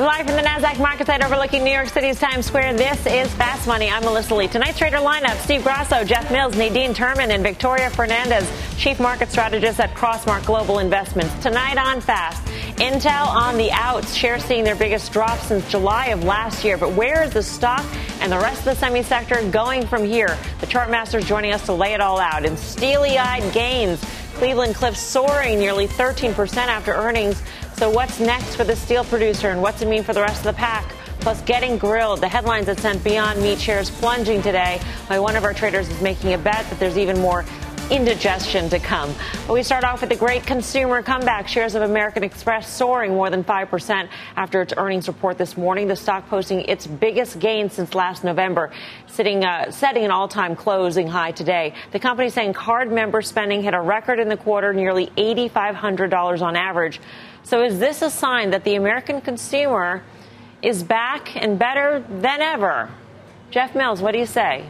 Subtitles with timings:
[0.00, 3.66] Live from the NASDAQ market site overlooking New York City's Times Square, this is Fast
[3.66, 3.90] Money.
[3.90, 4.48] I'm Melissa Lee.
[4.48, 9.78] Tonight's trader lineup Steve Grasso, Jeff Mills, Nadine Terman, and Victoria Fernandez, Chief Market Strategist
[9.78, 11.34] at Crossmark Global Investments.
[11.42, 12.42] Tonight on Fast,
[12.78, 16.78] Intel on the outs, shares seeing their biggest drop since July of last year.
[16.78, 17.84] But where is the stock
[18.22, 20.38] and the rest of the semi sector going from here?
[20.60, 24.02] The chart master's joining us to lay it all out in steely eyed gains.
[24.40, 27.42] Cleveland Cliffs soaring nearly 13% after earnings.
[27.80, 30.44] So, what's next for the steel producer and what's it mean for the rest of
[30.44, 30.84] the pack?
[31.20, 32.20] Plus, getting grilled.
[32.20, 34.82] The headlines that sent Beyond Meat shares plunging today.
[35.08, 37.46] By one of our traders is making a bet that there's even more
[37.90, 39.14] indigestion to come.
[39.46, 41.48] But we start off with the great consumer comeback.
[41.48, 45.88] Shares of American Express soaring more than 5% after its earnings report this morning.
[45.88, 48.72] The stock posting its biggest gain since last November,
[49.06, 51.72] sitting, uh, setting an all time closing high today.
[51.92, 56.56] The company saying card member spending hit a record in the quarter, nearly $8,500 on
[56.56, 57.00] average.
[57.50, 60.04] So is this a sign that the American consumer
[60.62, 62.88] is back and better than ever?
[63.50, 64.66] Jeff Mills, what do you say?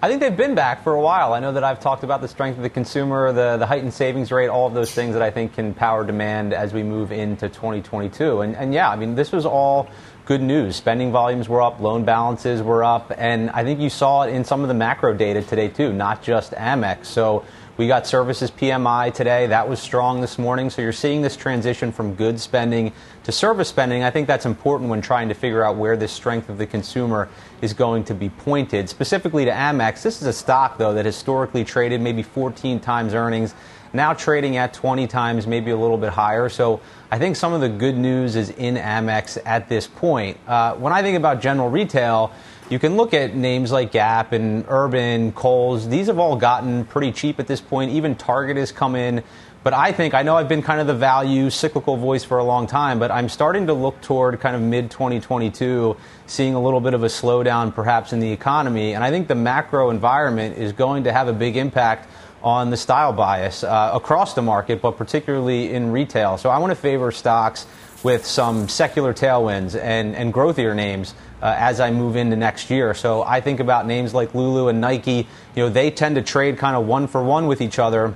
[0.00, 1.34] I think they've been back for a while.
[1.34, 4.32] I know that I've talked about the strength of the consumer, the, the heightened savings
[4.32, 7.50] rate, all of those things that I think can power demand as we move into
[7.50, 8.40] 2022.
[8.40, 9.90] And, and yeah, I mean, this was all
[10.24, 10.76] good news.
[10.76, 14.44] Spending volumes were up, loan balances were up, and I think you saw it in
[14.44, 17.04] some of the macro data today, too, not just Amex.
[17.04, 17.44] So
[17.78, 19.46] we got services PMI today.
[19.46, 20.68] That was strong this morning.
[20.68, 24.02] So you're seeing this transition from goods spending to service spending.
[24.02, 27.28] I think that's important when trying to figure out where this strength of the consumer
[27.62, 28.88] is going to be pointed.
[28.88, 33.54] Specifically to Amex, this is a stock, though, that historically traded maybe 14 times earnings
[33.92, 36.48] now trading at 20 times, maybe a little bit higher.
[36.48, 40.36] So I think some of the good news is in Amex at this point.
[40.46, 42.32] Uh, when I think about general retail,
[42.70, 45.88] you can look at names like Gap and Urban, Kohl's.
[45.88, 47.92] These have all gotten pretty cheap at this point.
[47.92, 49.22] Even Target has come in.
[49.64, 52.44] But I think, I know I've been kind of the value cyclical voice for a
[52.44, 55.96] long time, but I'm starting to look toward kind of mid 2022,
[56.26, 58.94] seeing a little bit of a slowdown perhaps in the economy.
[58.94, 62.08] And I think the macro environment is going to have a big impact
[62.42, 66.38] on the style bias uh, across the market, but particularly in retail.
[66.38, 67.66] So I want to favor stocks
[68.04, 72.94] with some secular tailwinds and, and growthier names uh, as I move into next year.
[72.94, 75.26] So I think about names like Lulu and Nike.
[75.54, 78.14] You know, they tend to trade kind of one for one with each other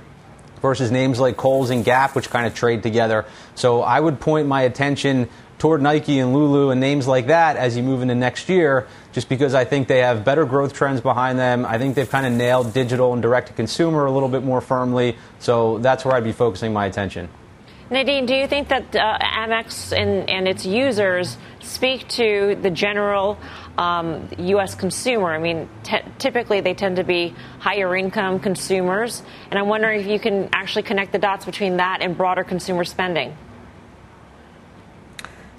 [0.61, 3.25] versus names like Kohl's and Gap, which kind of trade together.
[3.53, 5.29] So I would point my attention
[5.59, 9.29] toward Nike and Lulu and names like that as you move into next year, just
[9.29, 11.65] because I think they have better growth trends behind them.
[11.65, 14.61] I think they've kind of nailed digital and direct to consumer a little bit more
[14.61, 15.17] firmly.
[15.39, 17.29] So that's where I'd be focusing my attention.
[17.93, 23.37] Nadine, do you think that uh, Amex and, and, its users speak to the general
[23.77, 24.73] um, U.S.
[24.73, 25.31] consumer?
[25.31, 29.21] I mean, t- typically they tend to be higher income consumers,
[29.51, 32.83] and I'm wondering if you can actually connect the dots between that and broader consumer
[32.83, 33.37] spending.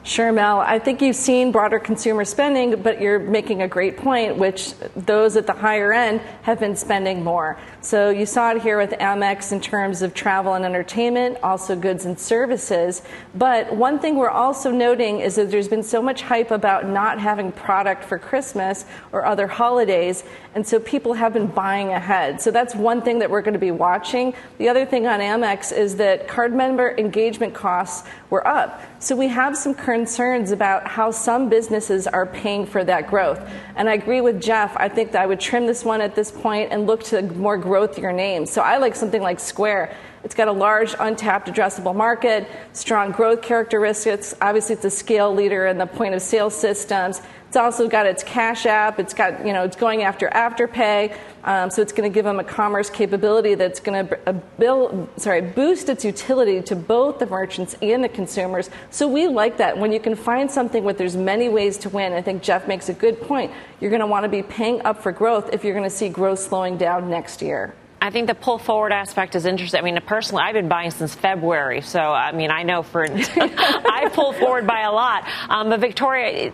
[0.06, 0.60] Sure, Mel.
[0.60, 5.34] I think you've seen broader consumer spending, but you're making a great point, which those
[5.34, 7.59] at the higher end have been spending more.
[7.81, 12.04] So you saw it here with Amex in terms of travel and entertainment, also goods
[12.04, 13.00] and services.
[13.34, 17.19] But one thing we're also noting is that there's been so much hype about not
[17.19, 20.22] having product for Christmas or other holidays,
[20.54, 22.42] and so people have been buying ahead.
[22.42, 24.34] So that's one thing that we're going to be watching.
[24.59, 28.82] The other thing on Amex is that card member engagement costs were up.
[29.00, 33.47] So we have some concerns about how some businesses are paying for that growth.
[33.77, 34.75] And I agree with Jeff.
[34.77, 37.59] I think that I would trim this one at this point and look to more
[37.59, 38.50] growthier names.
[38.50, 39.94] So I like something like Square.
[40.22, 44.34] It's got a large untapped addressable market, strong growth characteristics.
[44.41, 47.21] Obviously, it's a scale leader in the point of sale systems.
[47.54, 48.98] It's also got its cash app.
[48.98, 51.16] It's got, you know, it's going after Afterpay.
[51.45, 55.09] Um, so it's going to give them a commerce capability that's going to uh, build,
[55.18, 58.71] sorry, boost its utility to both the merchants and the consumers.
[58.91, 59.78] So we like that.
[59.78, 62.89] When you can find something where there's many ways to win, I think Jeff makes
[62.89, 63.53] a good point.
[63.80, 66.09] You're going to want to be paying up for growth if you're going to see
[66.09, 67.72] growth slowing down next year.
[68.03, 69.80] I think the pull forward aspect is interesting.
[69.80, 74.10] I mean, personally, I've been buying since February, so I mean, I know for I
[74.12, 75.27] pull forward by a lot.
[75.48, 76.53] Um, but Victoria,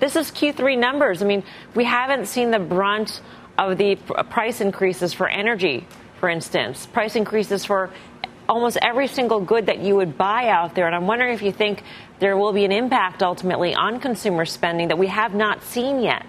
[0.00, 1.22] this is Q3 numbers.
[1.22, 1.42] I mean,
[1.74, 3.20] we haven't seen the brunt
[3.58, 5.86] of the uh, price increases for energy,
[6.20, 7.90] for instance, price increases for
[8.48, 10.86] almost every single good that you would buy out there.
[10.86, 11.82] And I'm wondering if you think
[12.18, 16.26] there will be an impact ultimately on consumer spending that we have not seen yet.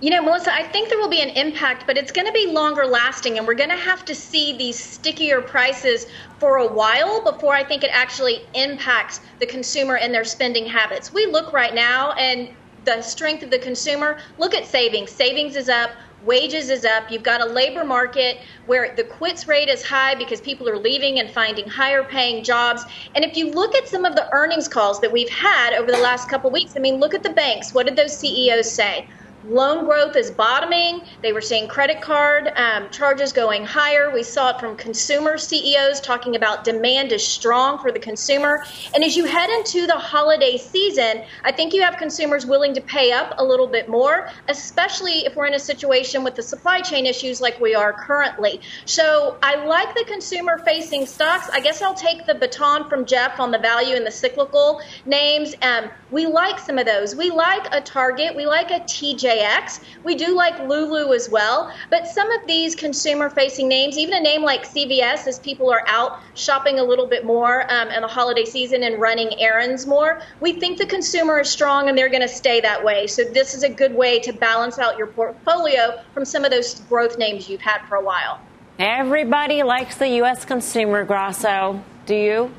[0.00, 2.46] You know, Melissa, I think there will be an impact, but it's going to be
[2.46, 6.06] longer lasting, and we're going to have to see these stickier prices
[6.38, 11.12] for a while before I think it actually impacts the consumer and their spending habits.
[11.12, 12.48] We look right now, and
[12.86, 15.10] the strength of the consumer, look at savings.
[15.10, 15.90] Savings is up.
[16.24, 17.10] Wages is up.
[17.10, 21.18] You've got a labor market where the quits rate is high because people are leaving
[21.18, 22.84] and finding higher paying jobs.
[23.14, 25.98] And if you look at some of the earnings calls that we've had over the
[25.98, 27.74] last couple weeks, I mean, look at the banks.
[27.74, 29.06] What did those CEOs say?
[29.48, 31.00] Loan growth is bottoming.
[31.22, 34.12] They were seeing credit card um, charges going higher.
[34.12, 38.64] We saw it from consumer CEOs talking about demand is strong for the consumer.
[38.94, 42.82] And as you head into the holiday season, I think you have consumers willing to
[42.82, 46.82] pay up a little bit more, especially if we're in a situation with the supply
[46.82, 48.60] chain issues like we are currently.
[48.84, 51.48] So I like the consumer facing stocks.
[51.50, 55.54] I guess I'll take the baton from Jeff on the value and the cyclical names.
[55.62, 57.16] Um, we like some of those.
[57.16, 58.36] We like a Target.
[58.36, 59.29] We like a TJ.
[59.30, 59.80] TJX.
[60.04, 61.72] We do like Lulu as well.
[61.90, 65.84] But some of these consumer facing names, even a name like CVS, as people are
[65.86, 70.20] out shopping a little bit more um, in the holiday season and running errands more,
[70.40, 73.06] we think the consumer is strong and they're going to stay that way.
[73.06, 76.80] So this is a good way to balance out your portfolio from some of those
[76.80, 78.40] growth names you've had for a while.
[78.78, 80.44] Everybody likes the U.S.
[80.44, 81.82] consumer, Grasso.
[82.06, 82.50] Do you?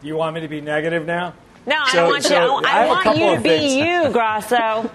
[0.00, 1.34] Do You want me to be negative now?
[1.68, 2.66] No, I don't want so you.
[2.66, 3.74] I, I, I want you to be things.
[3.74, 4.90] you, Grasso.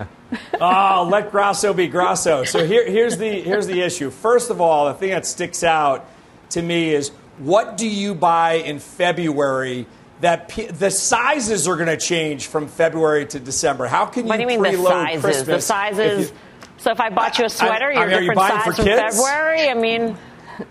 [0.60, 2.42] oh, let Grasso be Grasso.
[2.42, 4.10] So here, here's the here's the issue.
[4.10, 6.06] First of all, the thing that sticks out
[6.50, 9.86] to me is what do you buy in February?
[10.20, 13.86] That p- the sizes are going to change from February to December.
[13.86, 15.20] How can you, what do you mean the sizes?
[15.22, 15.46] Christmas?
[15.46, 16.30] The sizes.
[16.30, 16.36] You,
[16.78, 19.16] so if I bought you a sweater, I, I, you're different you size from kids?
[19.16, 19.68] February.
[19.68, 20.18] I mean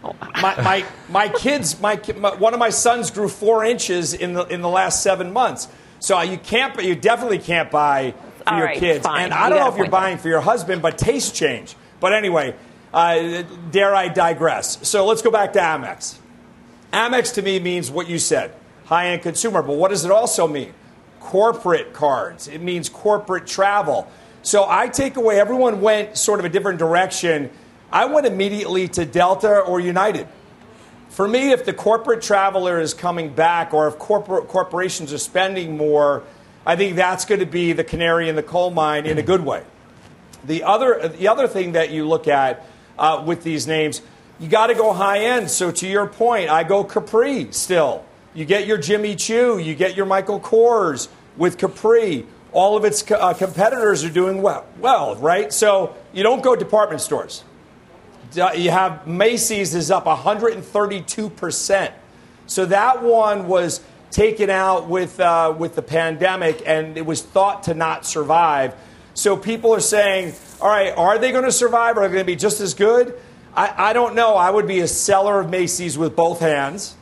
[0.03, 4.45] my, my, my kids, my, my, one of my sons grew four inches in the,
[4.45, 5.67] in the last seven months.
[5.99, 9.05] So you can't, you definitely can't buy for All your right, kids.
[9.05, 9.25] Fine.
[9.25, 11.75] And I don't know if you're buying for your husband, but tastes change.
[11.99, 12.55] But anyway,
[12.93, 14.87] uh, dare I digress?
[14.87, 16.17] So let's go back to Amex.
[16.93, 18.53] Amex to me means what you said,
[18.85, 19.61] high end consumer.
[19.61, 20.73] But what does it also mean?
[21.19, 22.47] Corporate cards.
[22.47, 24.09] It means corporate travel.
[24.43, 27.49] So I take away, everyone went sort of a different direction
[27.91, 30.27] I went immediately to Delta or United.
[31.09, 35.77] For me, if the corporate traveler is coming back or if corporate corporations are spending
[35.77, 36.23] more,
[36.65, 39.45] I think that's going to be the canary in the coal mine in a good
[39.45, 39.63] way.
[40.43, 42.65] The other, the other thing that you look at
[42.99, 44.01] uh, with these names,
[44.37, 45.49] you got to go high end.
[45.49, 48.03] So to your point, I go Capri still.
[48.33, 51.07] You get your Jimmy Choo, you get your Michael Kors
[51.37, 52.25] with Capri.
[52.51, 55.51] All of its uh, competitors are doing well, well, right?
[55.51, 57.43] So you don't go department stores
[58.35, 61.91] you have Macy's is up 132%.
[62.47, 63.81] So that one was
[64.11, 68.73] taken out with, uh, with the pandemic and it was thought to not survive.
[69.13, 71.97] So people are saying, all right, are they going to survive?
[71.97, 73.19] Are they going to be just as good?
[73.55, 74.35] I, I don't know.
[74.35, 76.95] I would be a seller of Macy's with both hands.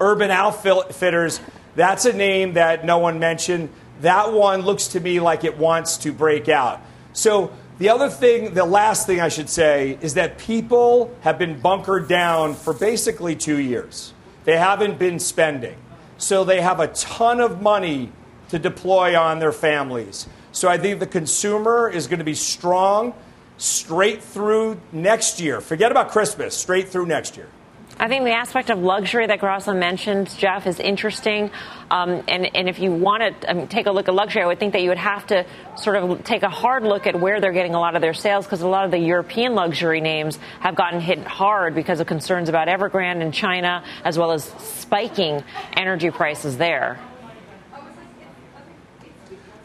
[0.00, 1.40] Urban Outfitters,
[1.76, 3.68] that's a name that no one mentioned.
[4.00, 6.80] That one looks to me like it wants to break out.
[7.12, 11.60] So the other thing, the last thing I should say, is that people have been
[11.60, 14.12] bunkered down for basically two years.
[14.44, 15.76] They haven't been spending.
[16.16, 18.12] So they have a ton of money
[18.50, 20.28] to deploy on their families.
[20.52, 23.14] So I think the consumer is going to be strong
[23.56, 25.60] straight through next year.
[25.60, 27.48] Forget about Christmas, straight through next year.
[27.96, 31.50] I think the aspect of luxury that Grasso mentioned, Jeff, is interesting.
[31.92, 34.58] Um, and, and if you want to mean, take a look at luxury, I would
[34.58, 35.46] think that you would have to
[35.76, 38.46] sort of take a hard look at where they're getting a lot of their sales
[38.46, 42.48] because a lot of the European luxury names have gotten hit hard because of concerns
[42.48, 45.44] about Evergrande in China, as well as spiking
[45.76, 46.98] energy prices there.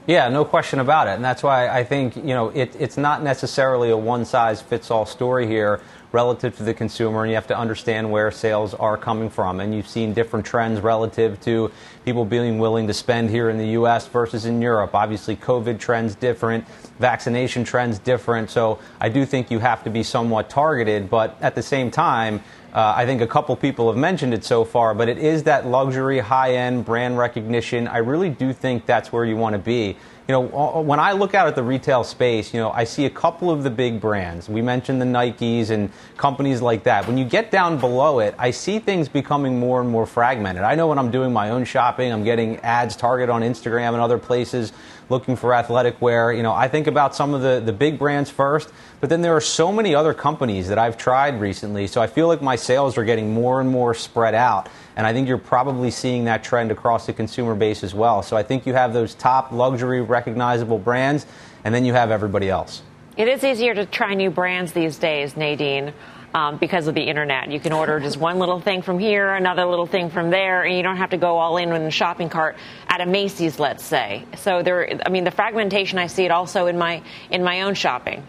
[0.05, 1.11] Yeah, no question about it.
[1.11, 4.89] And that's why I think, you know, it, it's not necessarily a one size fits
[4.89, 5.81] all story here
[6.11, 9.59] relative to the consumer, and you have to understand where sales are coming from.
[9.59, 11.71] And you've seen different trends relative to
[12.03, 14.07] people being willing to spend here in the U.S.
[14.07, 14.95] versus in Europe.
[14.95, 16.67] Obviously, COVID trends different,
[16.99, 18.49] vaccination trends different.
[18.49, 22.41] So I do think you have to be somewhat targeted, but at the same time,
[22.73, 25.65] uh, I think a couple people have mentioned it so far, but it is that
[25.65, 27.87] luxury, high end brand recognition.
[27.87, 29.97] I really do think that's where you want to be
[30.29, 30.41] you know,
[30.81, 33.63] when I look out at the retail space, you know, I see a couple of
[33.63, 34.47] the big brands.
[34.47, 37.07] We mentioned the Nikes and companies like that.
[37.07, 40.61] When you get down below it, I see things becoming more and more fragmented.
[40.61, 44.01] I know when I'm doing my own shopping, I'm getting ads target on Instagram and
[44.03, 44.71] other places
[45.09, 46.31] looking for athletic wear.
[46.31, 49.35] You know, I think about some of the, the big brands first, but then there
[49.35, 51.87] are so many other companies that I've tried recently.
[51.87, 54.69] So I feel like my sales are getting more and more spread out.
[54.95, 58.21] And I think you're probably seeing that trend across the consumer base as well.
[58.21, 61.25] So I think you have those top luxury recognizable brands,
[61.63, 62.83] and then you have everybody else.
[63.17, 65.93] It is easier to try new brands these days, Nadine
[66.33, 67.51] um, because of the internet.
[67.51, 70.75] You can order just one little thing from here, another little thing from there, and
[70.75, 72.57] you don't have to go all in in a shopping cart
[72.87, 74.25] at a Macy's, let's say.
[74.37, 77.73] So there, I mean, the fragmentation I see it also in my in my own
[77.73, 78.23] shopping.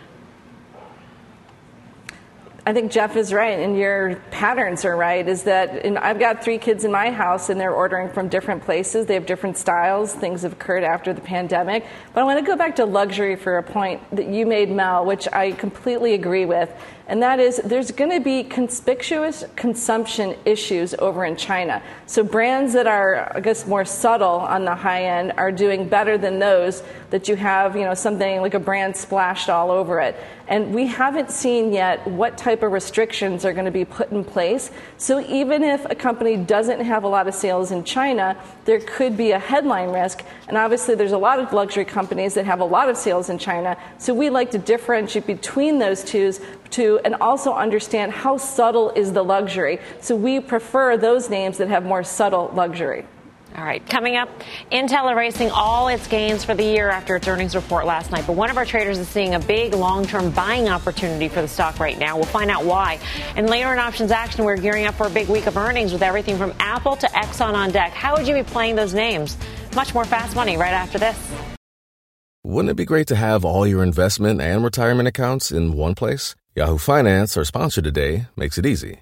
[2.67, 5.27] I think Jeff is right, and your patterns are right.
[5.27, 9.07] Is that I've got three kids in my house, and they're ordering from different places.
[9.07, 10.15] They have different styles.
[10.15, 11.87] Things have occurred after the pandemic.
[12.13, 15.07] But I want to go back to luxury for a point that you made, Mel,
[15.07, 16.71] which I completely agree with
[17.11, 21.83] and that is there's going to be conspicuous consumption issues over in China.
[22.07, 26.17] So brands that are, I guess, more subtle on the high end are doing better
[26.17, 30.15] than those that you have, you know, something like a brand splashed all over it.
[30.51, 34.25] And we haven't seen yet what type of restrictions are going to be put in
[34.25, 34.73] place.
[34.97, 39.17] So even if a company doesn't have a lot of sales in China, there could
[39.17, 40.25] be a headline risk.
[40.49, 43.39] And obviously, there's a lot of luxury companies that have a lot of sales in
[43.39, 43.77] China.
[43.99, 46.33] So we like to differentiate between those two
[46.71, 49.79] to and also understand how subtle is the luxury.
[50.01, 53.07] So we prefer those names that have more subtle luxury.
[53.57, 54.29] All right, coming up,
[54.71, 58.25] Intel erasing all its gains for the year after its earnings report last night.
[58.27, 61.49] But one of our traders is seeing a big long term buying opportunity for the
[61.49, 62.17] stock right now.
[62.17, 63.01] We'll find out why.
[63.35, 66.03] And later in options action, we're gearing up for a big week of earnings with
[66.03, 67.91] everything from Apple to Exxon on deck.
[67.91, 69.37] How would you be playing those names?
[69.75, 71.19] Much more fast money right after this.
[72.45, 76.35] Wouldn't it be great to have all your investment and retirement accounts in one place?
[76.57, 79.01] Yahoo Finance, our sponsor today, makes it easy.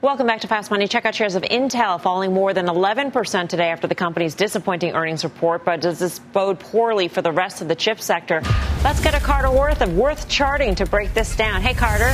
[0.00, 0.86] Welcome back to Fast Money.
[0.86, 5.24] Check out shares of Intel falling more than 11% today after the company's disappointing earnings
[5.24, 5.64] report.
[5.64, 8.40] But does this bode poorly for the rest of the chip sector?
[8.84, 11.62] Let's get a Carter Worth of Worth Charting to break this down.
[11.62, 12.12] Hey, Carter.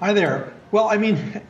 [0.00, 0.52] Hi there.
[0.72, 1.40] Well, I mean,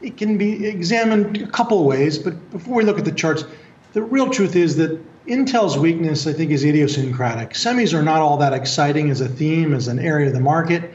[0.00, 3.44] it can be examined a couple of ways, but before we look at the charts,
[3.92, 7.50] the real truth is that Intel's weakness, I think, is idiosyncratic.
[7.50, 10.92] Semis are not all that exciting as a theme, as an area of the market.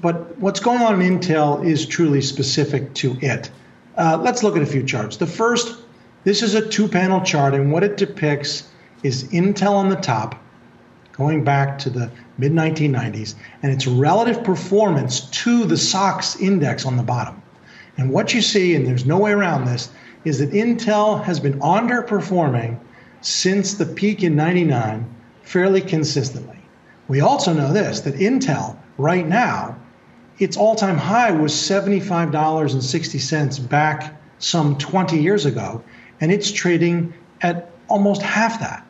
[0.00, 3.50] But what's going on in Intel is truly specific to it.
[3.96, 5.18] Uh, let's look at a few charts.
[5.18, 5.78] The first,
[6.24, 8.68] this is a two panel chart, and what it depicts
[9.02, 10.42] is Intel on the top,
[11.12, 16.96] going back to the mid 1990s, and its relative performance to the SOX index on
[16.96, 17.42] the bottom.
[17.98, 19.90] And what you see, and there's no way around this,
[20.24, 22.78] is that Intel has been underperforming
[23.20, 26.58] since the peak in 99 fairly consistently.
[27.08, 29.76] We also know this that Intel right now
[30.38, 35.82] its all time high was $75.60 back some 20 years ago,
[36.20, 38.86] and it's trading at almost half that.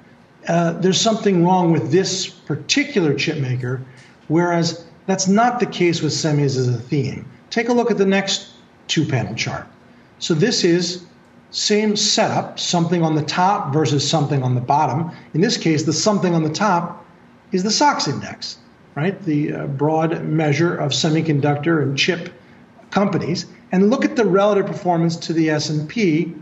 [0.49, 3.82] Uh, there's something wrong with this particular chip maker,
[4.28, 7.30] whereas that's not the case with semis as a theme.
[7.50, 8.50] Take a look at the next
[8.87, 9.66] two panel chart.
[10.18, 11.04] So this is
[11.50, 15.11] same setup, something on the top versus something on the bottom.
[15.35, 17.04] In this case, the something on the top
[17.50, 18.59] is the SOX index
[18.94, 19.20] right?
[19.23, 22.32] The uh, broad measure of semiconductor and chip
[22.90, 26.35] companies, and look at the relative performance to the S&P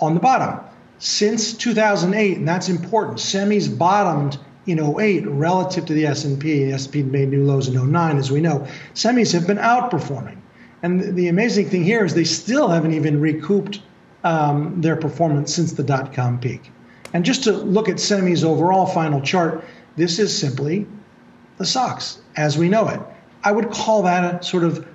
[0.00, 0.60] on the bottom.
[0.98, 6.64] Since 2008, and that's important, semis bottomed in 08 relative to the S&P.
[6.64, 8.66] The S&P made new lows in 09, as we know.
[8.94, 10.36] Semis have been outperforming.
[10.82, 13.80] And the amazing thing here is they still haven't even recouped
[14.24, 16.70] um, their performance since the dot com peak.
[17.12, 19.64] And just to look at semis overall final chart,
[19.96, 20.86] this is simply
[21.58, 23.00] the SOX as we know it.
[23.44, 24.86] I would call that a sort of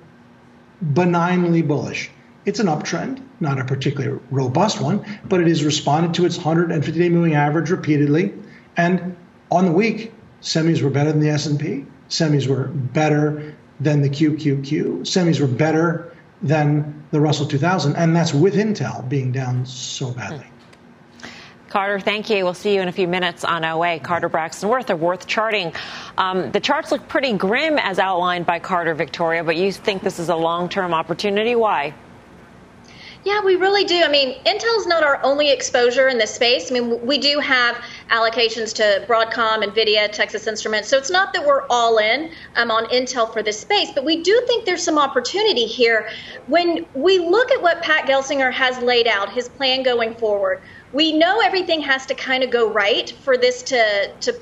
[0.82, 2.10] benignly bullish.
[2.44, 6.98] It's an uptrend, not a particularly robust one, but it has responded to its 150
[6.98, 8.34] day moving average repeatedly.
[8.76, 9.16] And
[9.50, 11.86] on the week, semis were better than the S&P.
[12.08, 15.00] Semis were better than the QQQ.
[15.00, 20.46] Semis were better than the Russell 2000, and that's with Intel being down so badly.
[21.74, 22.44] Carter, thank you.
[22.44, 23.98] We'll see you in a few minutes on OA.
[23.98, 25.72] Carter Braxton Worth of Worth Charting.
[26.16, 30.20] Um, the charts look pretty grim as outlined by Carter Victoria, but you think this
[30.20, 31.56] is a long term opportunity.
[31.56, 31.92] Why?
[33.24, 34.04] Yeah, we really do.
[34.04, 36.70] I mean, Intel's not our only exposure in this space.
[36.70, 37.74] I mean, we do have
[38.10, 40.88] allocations to Broadcom, NVIDIA, Texas Instruments.
[40.88, 44.22] So it's not that we're all in um, on Intel for this space, but we
[44.22, 46.08] do think there's some opportunity here.
[46.46, 50.60] When we look at what Pat Gelsinger has laid out, his plan going forward,
[50.94, 54.32] we know everything has to kind of go right for this to, to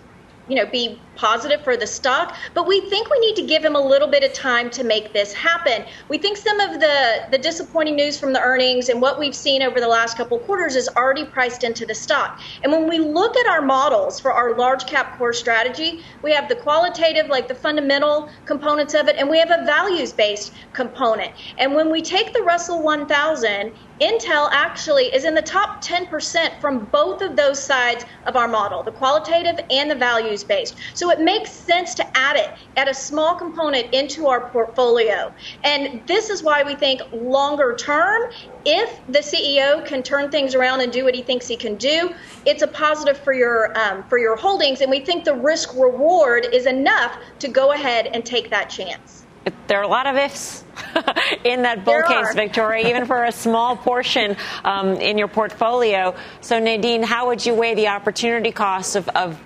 [0.48, 3.76] you know, be positive for the stock, but we think we need to give him
[3.76, 5.84] a little bit of time to make this happen.
[6.08, 9.62] We think some of the, the disappointing news from the earnings and what we've seen
[9.62, 12.40] over the last couple quarters is already priced into the stock.
[12.62, 16.48] And when we look at our models for our large cap core strategy, we have
[16.48, 21.32] the qualitative, like the fundamental components of it, and we have a values based component.
[21.58, 26.86] And when we take the Russell 1000, Intel actually is in the top 10% from
[26.86, 30.74] both of those sides of our model, the qualitative and the values based.
[30.94, 35.32] So it makes sense to add it, add a small component into our portfolio.
[35.62, 38.32] And this is why we think longer term,
[38.64, 42.12] if the CEO can turn things around and do what he thinks he can do,
[42.44, 44.80] it's a positive for your um, for your holdings.
[44.80, 49.21] And we think the risk reward is enough to go ahead and take that chance.
[49.66, 50.64] There are a lot of ifs
[51.44, 52.34] in that bull there case, are.
[52.34, 56.14] Victoria, even for a small portion um, in your portfolio.
[56.40, 59.40] So, Nadine, how would you weigh the opportunity cost of, of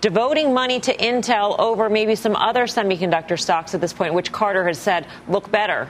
[0.00, 4.66] devoting money to Intel over maybe some other semiconductor stocks at this point, which Carter
[4.66, 5.88] has said look better?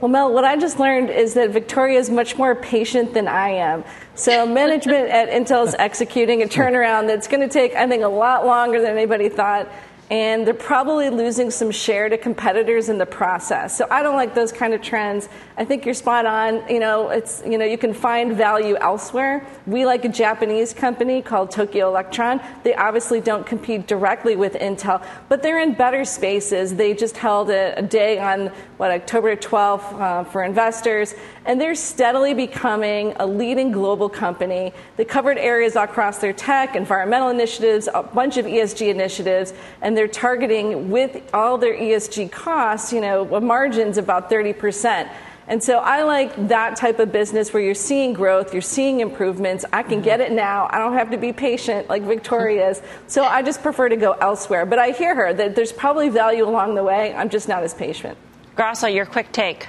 [0.00, 3.50] Well, Mel, what I just learned is that Victoria is much more patient than I
[3.50, 3.82] am.
[4.14, 8.08] So, management at Intel is executing a turnaround that's going to take, I think, a
[8.08, 9.68] lot longer than anybody thought
[10.10, 13.76] and they're probably losing some share to competitors in the process.
[13.76, 15.28] So I don't like those kind of trends.
[15.58, 16.68] I think you're spot on.
[16.68, 19.46] You know, it's you know you can find value elsewhere.
[19.66, 22.42] We like a Japanese company called Tokyo Electron.
[22.62, 26.74] They obviously don't compete directly with Intel, but they're in better spaces.
[26.74, 31.14] They just held a, a day on what October 12th uh, for investors,
[31.46, 34.74] and they're steadily becoming a leading global company.
[34.96, 40.06] They covered areas across their tech, environmental initiatives, a bunch of ESG initiatives, and they're
[40.06, 45.08] targeting with all their ESG costs, you know, margins about 30%.
[45.48, 49.64] And so I like that type of business where you're seeing growth, you're seeing improvements.
[49.72, 50.68] I can get it now.
[50.70, 52.82] I don't have to be patient like Victoria is.
[53.06, 54.66] So I just prefer to go elsewhere.
[54.66, 57.14] But I hear her that there's probably value along the way.
[57.14, 58.18] I'm just not as patient.
[58.56, 59.68] Grasso, your quick take.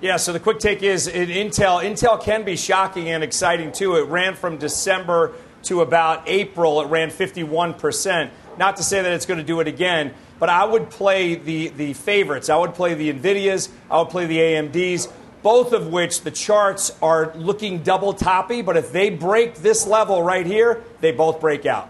[0.00, 1.82] Yeah, so the quick take is in Intel.
[1.82, 3.96] Intel can be shocking and exciting too.
[3.96, 6.80] It ran from December to about April.
[6.80, 8.30] It ran 51%.
[8.56, 11.68] Not to say that it's going to do it again, but I would play the,
[11.68, 12.48] the favorites.
[12.48, 13.68] I would play the NVIDIAs.
[13.90, 18.62] I would play the AMDs, both of which the charts are looking double toppy.
[18.62, 21.88] But if they break this level right here, they both break out.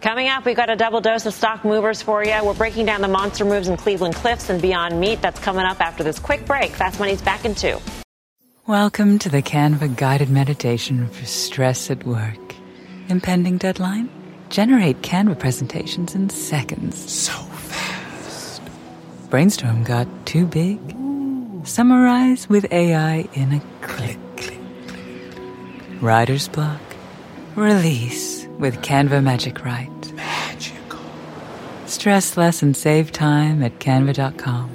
[0.00, 2.36] Coming up, we've got a double dose of stock movers for you.
[2.42, 5.20] We're breaking down the monster moves in Cleveland Cliffs and Beyond Meat.
[5.20, 6.70] That's coming up after this quick break.
[6.72, 7.78] Fast Money's back in two.
[8.66, 12.54] Welcome to the Canva guided meditation for stress at work.
[13.08, 14.08] Impending deadline?
[14.50, 17.10] Generate Canva presentations in seconds.
[17.12, 17.51] So fast.
[19.32, 20.78] Brainstorm got too big?
[21.64, 24.18] Summarize with AI in a click.
[24.36, 26.02] click, click.
[26.02, 26.82] Writer's block?
[27.56, 30.12] Release with Canva Magic Write.
[30.12, 31.00] Magical.
[31.86, 34.68] Stress less and save time at canva.com.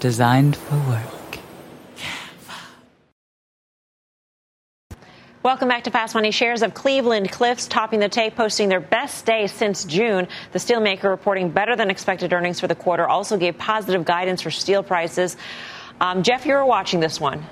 [0.00, 1.38] Designed for work.
[1.96, 2.58] Canva.
[5.44, 6.30] Welcome back to Fast Money.
[6.30, 10.28] Shares of Cleveland Cliffs topping the tape, posting their best day since June.
[10.52, 14.52] The steelmaker reporting better than expected earnings for the quarter, also gave positive guidance for
[14.52, 15.36] steel prices.
[16.00, 17.44] Um, Jeff, you were watching this one.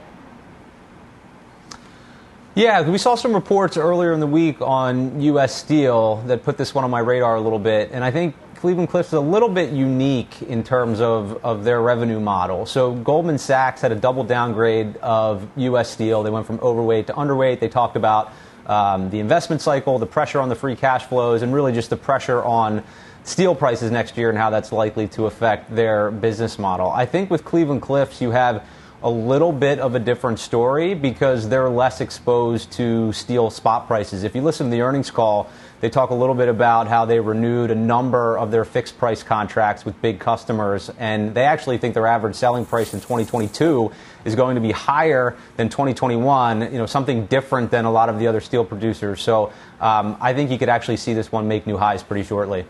[2.54, 5.52] Yeah, we saw some reports earlier in the week on U.S.
[5.52, 8.90] Steel that put this one on my radar a little bit, and I think Cleveland
[8.90, 12.66] Cliffs is a little bit unique in terms of, of their revenue model.
[12.66, 15.88] So Goldman Sachs had a double downgrade of U.S.
[15.88, 16.22] Steel.
[16.22, 17.60] They went from overweight to underweight.
[17.60, 18.34] They talked about
[18.66, 21.96] um, the investment cycle, the pressure on the free cash flows, and really just the
[21.96, 22.84] pressure on
[23.24, 26.90] steel prices next year and how that's likely to affect their business model.
[26.90, 28.66] I think with Cleveland Cliffs, you have
[29.02, 34.24] a little bit of a different story because they're less exposed to steel spot prices.
[34.24, 37.18] If you listen to the earnings call, they talk a little bit about how they
[37.20, 41.94] renewed a number of their fixed price contracts with big customers, and they actually think
[41.94, 43.90] their average selling price in 2022
[44.26, 46.60] is going to be higher than 2021.
[46.60, 49.22] You know, something different than a lot of the other steel producers.
[49.22, 52.66] So um, I think you could actually see this one make new highs pretty shortly.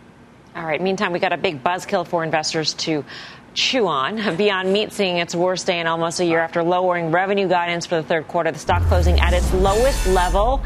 [0.55, 0.81] All right.
[0.81, 3.05] Meantime, we got a big buzzkill for investors to
[3.55, 4.37] chew on.
[4.37, 7.97] Beyond Meat seeing its worst day in almost a year after lowering revenue guidance for
[7.97, 8.51] the third quarter.
[8.53, 10.63] The stock closing at its lowest level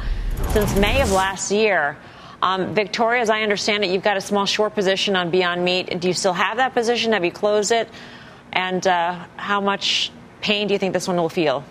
[0.50, 1.96] since May of last year.
[2.42, 6.00] Um, Victoria, as I understand it, you've got a small short position on Beyond Meat.
[6.00, 7.12] Do you still have that position?
[7.12, 7.88] Have you closed it?
[8.52, 11.64] And uh, how much pain do you think this one will feel?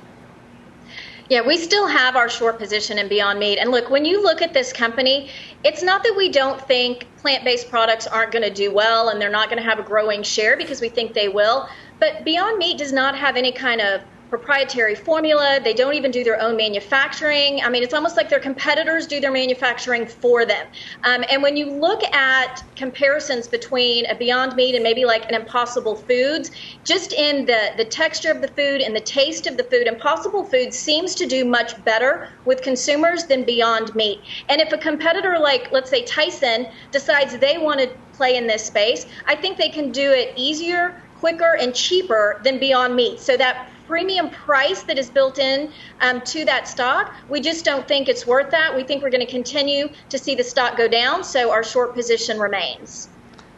[1.34, 3.58] Yeah, we still have our short position in Beyond Meat.
[3.58, 5.32] And look, when you look at this company,
[5.64, 9.20] it's not that we don't think plant based products aren't going to do well and
[9.20, 11.68] they're not going to have a growing share because we think they will.
[12.00, 14.02] But Beyond Meat does not have any kind of
[14.34, 15.60] proprietary formula.
[15.64, 17.62] They don't even do their own manufacturing.
[17.64, 20.66] I mean, it's almost like their competitors do their manufacturing for them.
[21.04, 25.36] Um, and when you look at comparisons between a Beyond Meat and maybe like an
[25.36, 26.50] Impossible Foods,
[26.84, 30.44] just in the, the texture of the food and the taste of the food, Impossible
[30.46, 34.20] Foods seems to do much better with consumers than Beyond Meat.
[34.50, 38.66] And if a competitor like, let's say, Tyson decides they want to play in this
[38.66, 43.20] space, I think they can do it easier, quicker, and cheaper than Beyond Meat.
[43.20, 47.88] So that premium price that is built in um, to that stock, we just don't
[47.88, 48.76] think it's worth that.
[48.76, 51.94] We think we're going to continue to see the stock go down, so our short
[51.94, 53.08] position remains.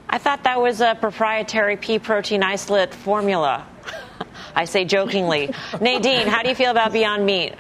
[0.09, 3.65] I thought that was a proprietary pea protein isolate formula.
[4.55, 5.53] I say jokingly.
[5.79, 7.53] Nadine, how do you feel about Beyond Meat?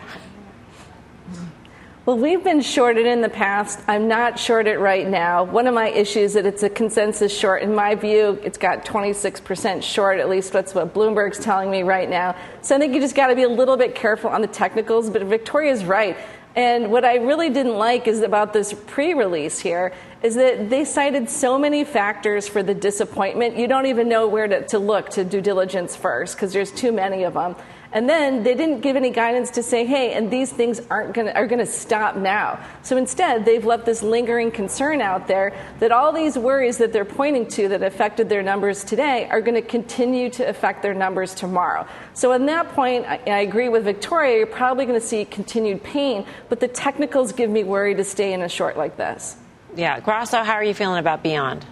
[2.05, 3.79] Well, we've been shorted in the past.
[3.87, 5.43] I'm not shorted right now.
[5.43, 7.63] One of my issues is that it's a consensus short.
[7.63, 12.07] In my view, it's got 26% short, at least that's what Bloomberg's telling me right
[12.07, 12.35] now.
[12.61, 15.09] So I think you just got to be a little bit careful on the technicals,
[15.09, 16.15] but Victoria's right.
[16.55, 19.91] And what I really didn't like is about this pre release here
[20.21, 24.47] is that they cited so many factors for the disappointment, you don't even know where
[24.47, 27.55] to, to look to due diligence first because there's too many of them.
[27.95, 31.31] And then they didn't give any guidance to say, hey, and these things aren't gonna,
[31.31, 32.59] are going to stop now.
[32.83, 37.05] So instead, they've left this lingering concern out there that all these worries that they're
[37.05, 41.33] pointing to that affected their numbers today are going to continue to affect their numbers
[41.33, 41.87] tomorrow.
[42.13, 45.81] So at that point, I, I agree with Victoria, you're probably going to see continued
[45.81, 49.37] pain, but the technicals give me worry to stay in a short like this.
[49.73, 50.01] Yeah.
[50.01, 51.65] Grasso, how are you feeling about Beyond?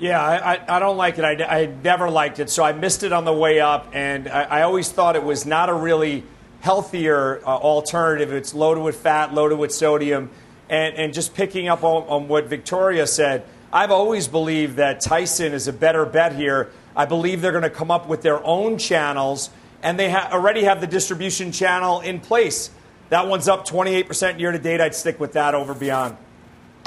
[0.00, 1.24] Yeah, I, I, don't like it.
[1.26, 4.44] I, I never liked it, so I missed it on the way up, and I,
[4.44, 6.24] I always thought it was not a really
[6.60, 8.32] healthier uh, alternative.
[8.32, 10.30] It's loaded with fat, loaded with sodium,
[10.70, 15.52] and, and just picking up on, on what Victoria said, I've always believed that Tyson
[15.52, 16.70] is a better bet here.
[16.96, 19.50] I believe they're going to come up with their own channels,
[19.82, 22.70] and they ha- already have the distribution channel in place.
[23.10, 24.80] That one's up 28% year to date.
[24.80, 26.16] I'd stick with that over beyond.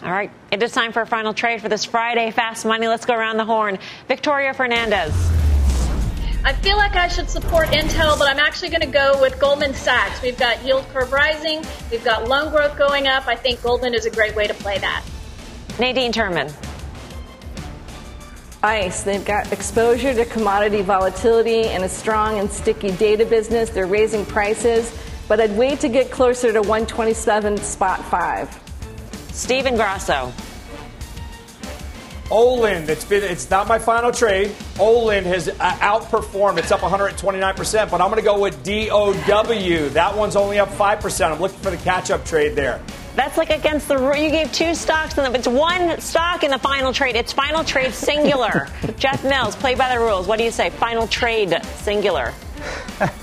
[0.03, 2.89] All right, it is time for a final trade for this Friday Fast Money.
[2.89, 3.79] Let's go around the horn.
[4.09, 5.13] Victoria Fernandez.
[6.43, 9.73] I feel like I should support Intel, but I'm actually going to go with Goldman
[9.73, 10.21] Sachs.
[10.21, 13.27] We've got yield curve rising, we've got loan growth going up.
[13.27, 15.05] I think Goldman is a great way to play that.
[15.79, 16.53] Nadine Terman.
[18.61, 23.69] ICE, they've got exposure to commodity volatility and a strong and sticky data business.
[23.69, 24.93] They're raising prices,
[25.29, 28.62] but I'd wait to get closer to 127 spot 5.
[29.33, 30.31] Stephen Grasso.
[32.31, 34.55] Olin, it's been it's not my final trade.
[34.79, 36.57] Olin has uh, outperformed.
[36.57, 39.89] It's up 129%, but I'm going to go with DOW.
[39.89, 41.31] That one's only up 5%.
[41.31, 42.81] I'm looking for the catch-up trade there.
[43.15, 44.15] That's like against the rule.
[44.15, 47.15] You gave two stocks, and it's one stock in the final trade.
[47.15, 48.67] It's final trade singular.
[48.97, 50.25] Jeff Mills, play by the rules.
[50.25, 50.69] What do you say?
[50.71, 52.33] Final trade singular.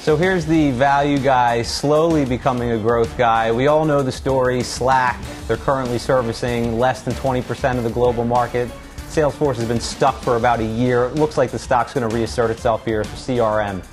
[0.00, 3.52] So here's the value guy slowly becoming a growth guy.
[3.52, 8.24] We all know the story Slack, they're currently servicing less than 20% of the global
[8.24, 8.70] market.
[9.10, 11.04] Salesforce has been stuck for about a year.
[11.04, 13.84] It looks like the stock's going to reassert itself here for CRM.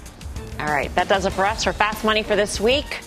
[0.62, 3.07] All right, that does it for us for Fast Money for this week.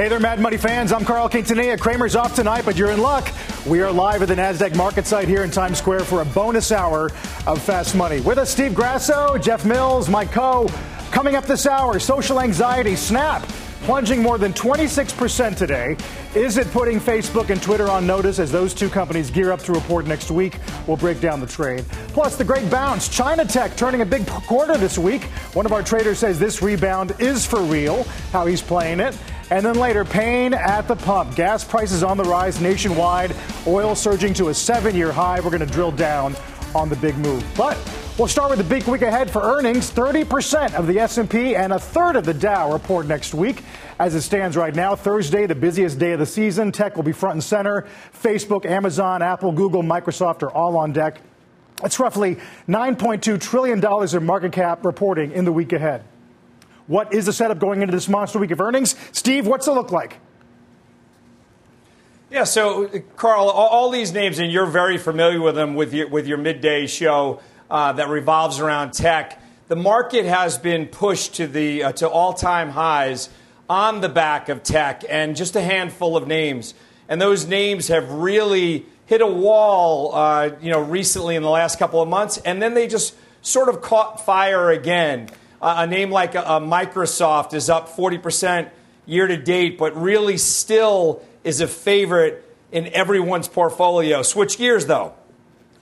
[0.00, 0.94] Hey there, Mad Money fans.
[0.94, 1.78] I'm Carl Quintanilla.
[1.78, 3.30] Cramer's off tonight, but you're in luck.
[3.66, 6.72] We are live at the NASDAQ market site here in Times Square for a bonus
[6.72, 7.10] hour
[7.46, 8.22] of Fast Money.
[8.22, 10.72] With us, Steve Grasso, Jeff Mills, Mike Khouw.
[11.12, 13.42] Coming up this hour, social anxiety, Snap,
[13.82, 15.98] plunging more than 26% today.
[16.34, 19.72] Is it putting Facebook and Twitter on notice as those two companies gear up to
[19.72, 20.60] report next week?
[20.86, 21.84] We'll break down the trade.
[22.14, 23.06] Plus, the great bounce.
[23.06, 25.24] China Tech turning a big quarter this week.
[25.52, 29.14] One of our traders says this rebound is for real, how he's playing it.
[29.50, 31.34] And then later, pain at the pump.
[31.34, 33.34] Gas prices on the rise nationwide.
[33.66, 35.40] Oil surging to a seven year high.
[35.40, 36.36] We're going to drill down
[36.72, 37.44] on the big move.
[37.56, 37.76] But
[38.16, 39.90] we'll start with the big week ahead for earnings.
[39.90, 43.64] 30% of the S&P and a third of the Dow report next week.
[43.98, 47.12] As it stands right now, Thursday, the busiest day of the season, tech will be
[47.12, 47.88] front and center.
[48.22, 51.20] Facebook, Amazon, Apple, Google, Microsoft are all on deck.
[51.82, 52.36] It's roughly
[52.68, 56.04] $9.2 trillion in market cap reporting in the week ahead.
[56.90, 58.96] What is the setup going into this monster week of earnings?
[59.12, 60.16] Steve, what's it look like?
[62.32, 66.26] Yeah, so Carl, all, these names, and you're very familiar with them with your, with
[66.26, 69.40] your midday show uh, that revolves around tech.
[69.68, 73.28] The market has been pushed to the uh, to all time highs
[73.68, 76.74] on the back of tech, and just a handful of names,
[77.08, 81.78] and those names have really hit a wall, uh, you know, recently in the last
[81.78, 85.30] couple of months, and then they just sort of caught fire again.
[85.60, 88.70] Uh, a name like a, a Microsoft is up 40%
[89.06, 94.22] year to date, but really still is a favorite in everyone's portfolio.
[94.22, 95.14] Switch gears though.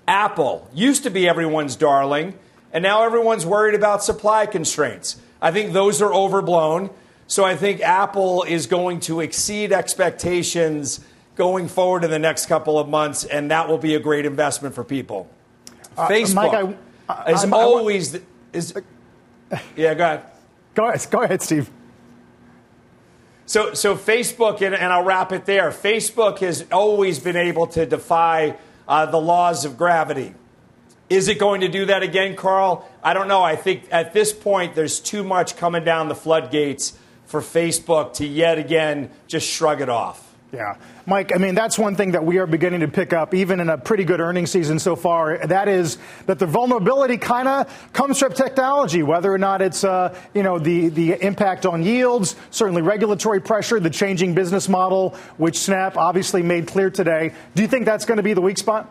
[0.07, 2.35] Apple used to be everyone's darling,
[2.73, 5.21] and now everyone's worried about supply constraints.
[5.41, 6.91] I think those are overblown.
[7.27, 11.01] So I think Apple is going to exceed expectations
[11.37, 14.75] going forward in the next couple of months, and that will be a great investment
[14.75, 15.29] for people.
[15.97, 16.77] Uh, Facebook Mike,
[17.09, 18.19] I, I, is I, always
[18.53, 18.75] is.
[19.77, 20.23] Yeah, go ahead.
[20.75, 21.71] Go ahead, go ahead Steve.
[23.47, 25.71] So, so Facebook, and, and I'll wrap it there.
[25.71, 28.57] Facebook has always been able to defy
[28.87, 30.35] uh, the laws of gravity.
[31.09, 32.87] Is it going to do that again, Carl?
[33.03, 33.43] I don't know.
[33.43, 38.27] I think at this point, there's too much coming down the floodgates for Facebook to
[38.27, 40.28] yet again just shrug it off.
[40.51, 40.77] Yeah.
[41.05, 43.69] Mike, I mean, that's one thing that we are beginning to pick up, even in
[43.69, 45.47] a pretty good earnings season so far.
[45.47, 50.19] That is that the vulnerability kind of comes from technology, whether or not it's, uh,
[50.33, 55.59] you know, the, the impact on yields, certainly regulatory pressure, the changing business model, which
[55.59, 57.35] Snap obviously made clear today.
[57.55, 58.89] Do you think that's going to be the weak spot?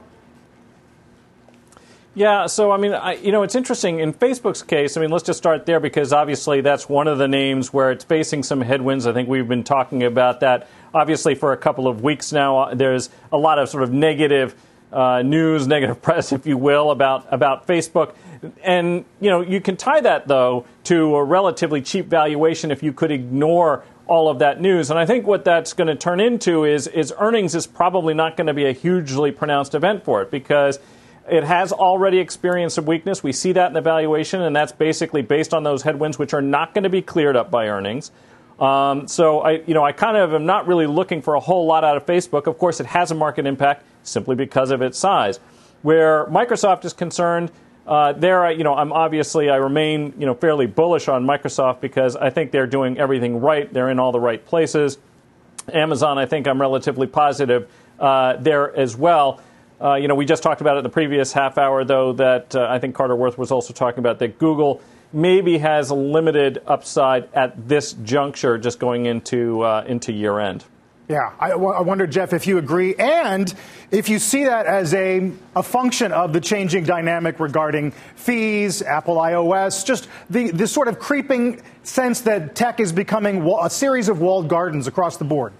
[2.17, 4.97] Yeah, so I mean, I, you know, it's interesting in Facebook's case.
[4.97, 8.03] I mean, let's just start there because obviously that's one of the names where it's
[8.03, 9.05] facing some headwinds.
[9.05, 12.73] I think we've been talking about that obviously for a couple of weeks now.
[12.73, 14.55] There's a lot of sort of negative
[14.91, 18.15] uh, news, negative press, if you will, about about Facebook.
[18.63, 22.93] And you know, you can tie that though to a relatively cheap valuation if you
[22.93, 24.89] could ignore all of that news.
[24.89, 28.37] And I think what that's going to turn into is is earnings is probably not
[28.37, 30.79] going to be a hugely pronounced event for it because
[31.29, 33.23] it has already experienced some weakness.
[33.23, 36.41] We see that in the valuation, and that's basically based on those headwinds, which are
[36.41, 38.11] not going to be cleared up by earnings.
[38.59, 41.67] Um, so I, you know, I kind of am not really looking for a whole
[41.67, 42.47] lot out of Facebook.
[42.47, 45.39] Of course, it has a market impact simply because of its size.
[45.83, 47.51] Where Microsoft is concerned,
[47.85, 52.15] uh, there, you know, I'm obviously I remain, you know, fairly bullish on Microsoft because
[52.15, 53.71] I think they're doing everything right.
[53.71, 54.97] They're in all the right places.
[55.71, 59.41] Amazon, I think I'm relatively positive uh, there as well.
[59.79, 62.55] Uh, you know, we just talked about it in the previous half hour, though, that
[62.55, 64.81] uh, I think Carter Worth was also talking about that Google
[65.13, 70.65] maybe has limited upside at this juncture, just going into uh, into year end.
[71.07, 73.53] Yeah, I, w- I wonder, Jeff, if you agree, and
[73.91, 79.15] if you see that as a, a function of the changing dynamic regarding fees, Apple
[79.15, 84.19] iOS, just the, the sort of creeping sense that tech is becoming a series of
[84.19, 85.53] walled gardens across the board.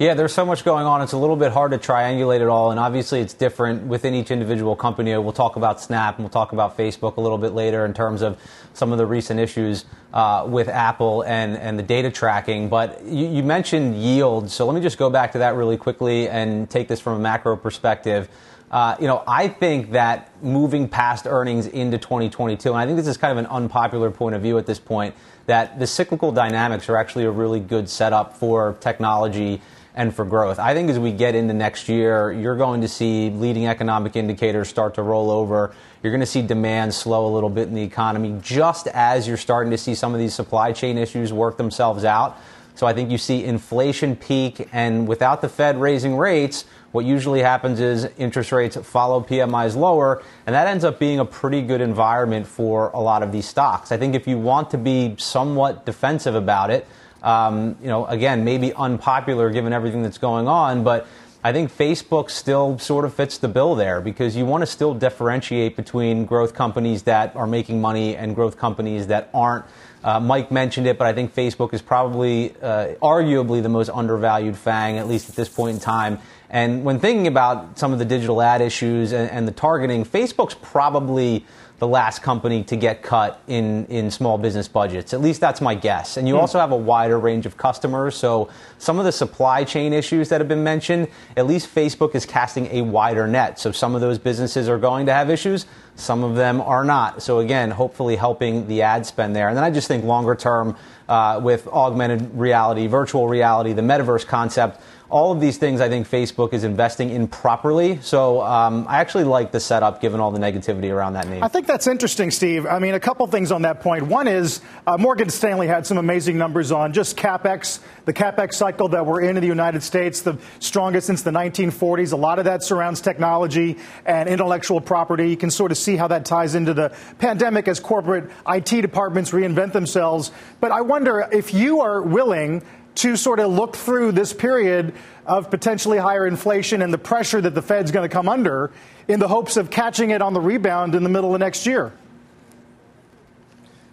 [0.00, 1.02] Yeah, there's so much going on.
[1.02, 4.30] It's a little bit hard to triangulate it all, and obviously it's different within each
[4.30, 5.14] individual company.
[5.18, 8.22] We'll talk about Snap and we'll talk about Facebook a little bit later in terms
[8.22, 8.40] of
[8.72, 9.84] some of the recent issues
[10.14, 12.70] uh, with Apple and, and the data tracking.
[12.70, 16.30] But you, you mentioned yield, so let me just go back to that really quickly
[16.30, 18.30] and take this from a macro perspective.
[18.70, 23.08] Uh, you know, I think that moving past earnings into 2022, and I think this
[23.08, 25.14] is kind of an unpopular point of view at this point,
[25.46, 29.60] that the cyclical dynamics are actually a really good setup for technology
[29.96, 30.60] and for growth.
[30.60, 34.68] I think as we get into next year, you're going to see leading economic indicators
[34.68, 35.74] start to roll over.
[36.02, 39.36] You're going to see demand slow a little bit in the economy, just as you're
[39.36, 42.38] starting to see some of these supply chain issues work themselves out.
[42.76, 47.40] So I think you see inflation peak, and without the Fed raising rates, what usually
[47.40, 51.80] happens is interest rates follow PMIs lower, and that ends up being a pretty good
[51.80, 53.92] environment for a lot of these stocks.
[53.92, 56.86] I think if you want to be somewhat defensive about it,
[57.22, 61.06] um, you know, again, maybe unpopular given everything that's going on, but
[61.42, 64.92] I think Facebook still sort of fits the bill there because you want to still
[64.92, 69.64] differentiate between growth companies that are making money and growth companies that aren't.
[70.04, 74.56] Uh, Mike mentioned it, but I think Facebook is probably, uh, arguably, the most undervalued
[74.56, 76.18] FANG, at least at this point in time.
[76.50, 80.54] And when thinking about some of the digital ad issues and, and the targeting, Facebook's
[80.54, 81.46] probably
[81.78, 85.14] the last company to get cut in, in small business budgets.
[85.14, 86.18] At least that's my guess.
[86.18, 86.40] And you Hmm.
[86.40, 88.14] also have a wider range of customers.
[88.16, 91.08] So some of the supply chain issues that have been mentioned,
[91.38, 93.58] at least Facebook is casting a wider net.
[93.58, 95.64] So some of those businesses are going to have issues.
[95.96, 97.22] Some of them are not.
[97.22, 99.48] So again, hopefully helping the ad spend there.
[99.48, 100.76] And then I just think longer term
[101.08, 106.08] uh, with augmented reality, virtual reality, the metaverse concept, all of these things I think
[106.08, 107.98] Facebook is investing in properly.
[108.00, 111.42] So um, I actually like the setup given all the negativity around that name.
[111.42, 112.64] I think that's interesting, Steve.
[112.64, 114.04] I mean, a couple things on that point.
[114.04, 118.88] One is uh, Morgan Stanley had some amazing numbers on just capex, the capex cycle
[118.90, 122.12] that we're in in the United States, the strongest since the 1940s.
[122.12, 125.28] A lot of that surrounds technology and intellectual property.
[125.28, 129.32] You can sort of see how that ties into the pandemic as corporate IT departments
[129.32, 130.30] reinvent themselves.
[130.60, 132.62] But I wonder if you are willing
[132.96, 134.94] to sort of look through this period
[135.26, 138.70] of potentially higher inflation and the pressure that the Fed's going to come under
[139.08, 141.92] in the hopes of catching it on the rebound in the middle of next year?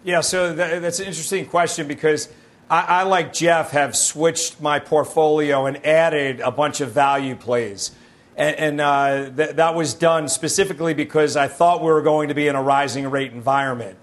[0.04, 2.28] Yeah, so that, that's an interesting question because
[2.70, 7.90] I, I, like Jeff, have switched my portfolio and added a bunch of value plays.
[8.36, 12.34] And, and uh, th- that was done specifically because I thought we were going to
[12.34, 13.98] be in a rising rate environment.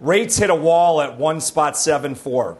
[0.00, 2.58] Rates hit a wall at one spot seven four,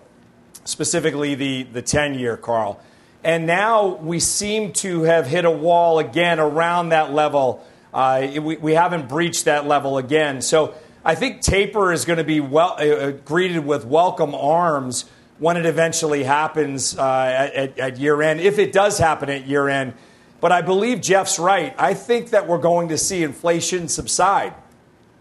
[0.65, 2.81] specifically the, the 10 year, Carl.
[3.23, 7.65] And now we seem to have hit a wall again around that level.
[7.93, 10.43] Uh, we, we haven't breached that level again.
[10.43, 10.75] So
[11.05, 15.07] I think taper is going to be well, uh, greeted with welcome arms
[15.39, 19.69] when it eventually happens uh, at, at year end, if it does happen at year
[19.69, 19.95] end.
[20.41, 21.75] But I believe Jeff's right.
[21.79, 24.55] I think that we're going to see inflation subside.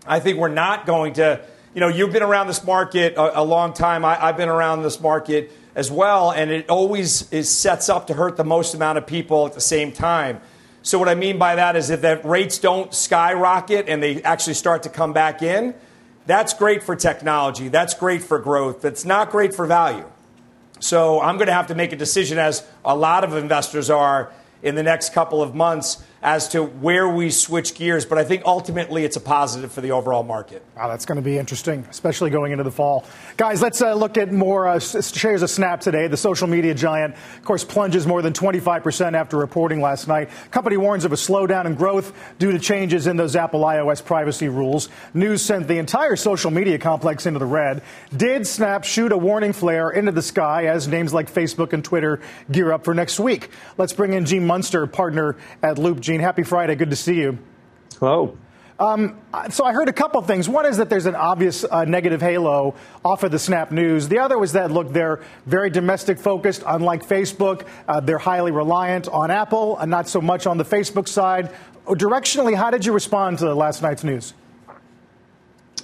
[0.06, 1.42] I think we're not going to,
[1.74, 4.06] you know, you've been around this market a, a long time.
[4.06, 8.14] I, I've been around this market as well, and it always is sets up to
[8.14, 10.40] hurt the most amount of people at the same time.
[10.84, 14.54] So what I mean by that is if that rates don't skyrocket and they actually
[14.54, 15.74] start to come back in,
[16.26, 17.70] that's great for technology.
[17.70, 18.82] That's great for growth.
[18.82, 20.06] That's not great for value.
[20.80, 24.32] So I'm going to have to make a decision, as a lot of investors are
[24.62, 28.06] in the next couple of months, as to where we switch gears.
[28.06, 30.64] But I think ultimately it's a positive for the overall market.
[30.76, 33.06] Wow, that's going to be interesting, especially going into the fall.
[33.36, 36.08] Guys, let's uh, look at more uh, shares of Snap today.
[36.08, 40.30] The social media giant, of course, plunges more than 25% after reporting last night.
[40.52, 44.50] Company warns of a slowdown in growth due to changes in those Apple iOS privacy
[44.50, 44.88] rules.
[45.16, 47.82] News sent the entire social media complex into the red.
[48.16, 52.22] Did Snap shoot a warning flare into the sky as names like Facebook and Twitter
[52.52, 53.50] gear up for next week?
[53.80, 56.00] Let's bring in Gene Munster, partner at Loop.
[56.00, 56.76] Gene, happy Friday.
[56.76, 57.40] Good to see you.
[58.00, 58.38] Hello.
[58.80, 59.18] Um,
[59.50, 60.50] so I heard a couple things.
[60.50, 64.08] One is that there's an obvious uh, negative halo off of the Snap News.
[64.08, 67.66] The other was that look, they're very domestic focused, unlike Facebook.
[67.88, 71.54] Uh, they're highly reliant on Apple, and not so much on the Facebook side.
[71.86, 74.34] Directionally, how did you respond to last night's news?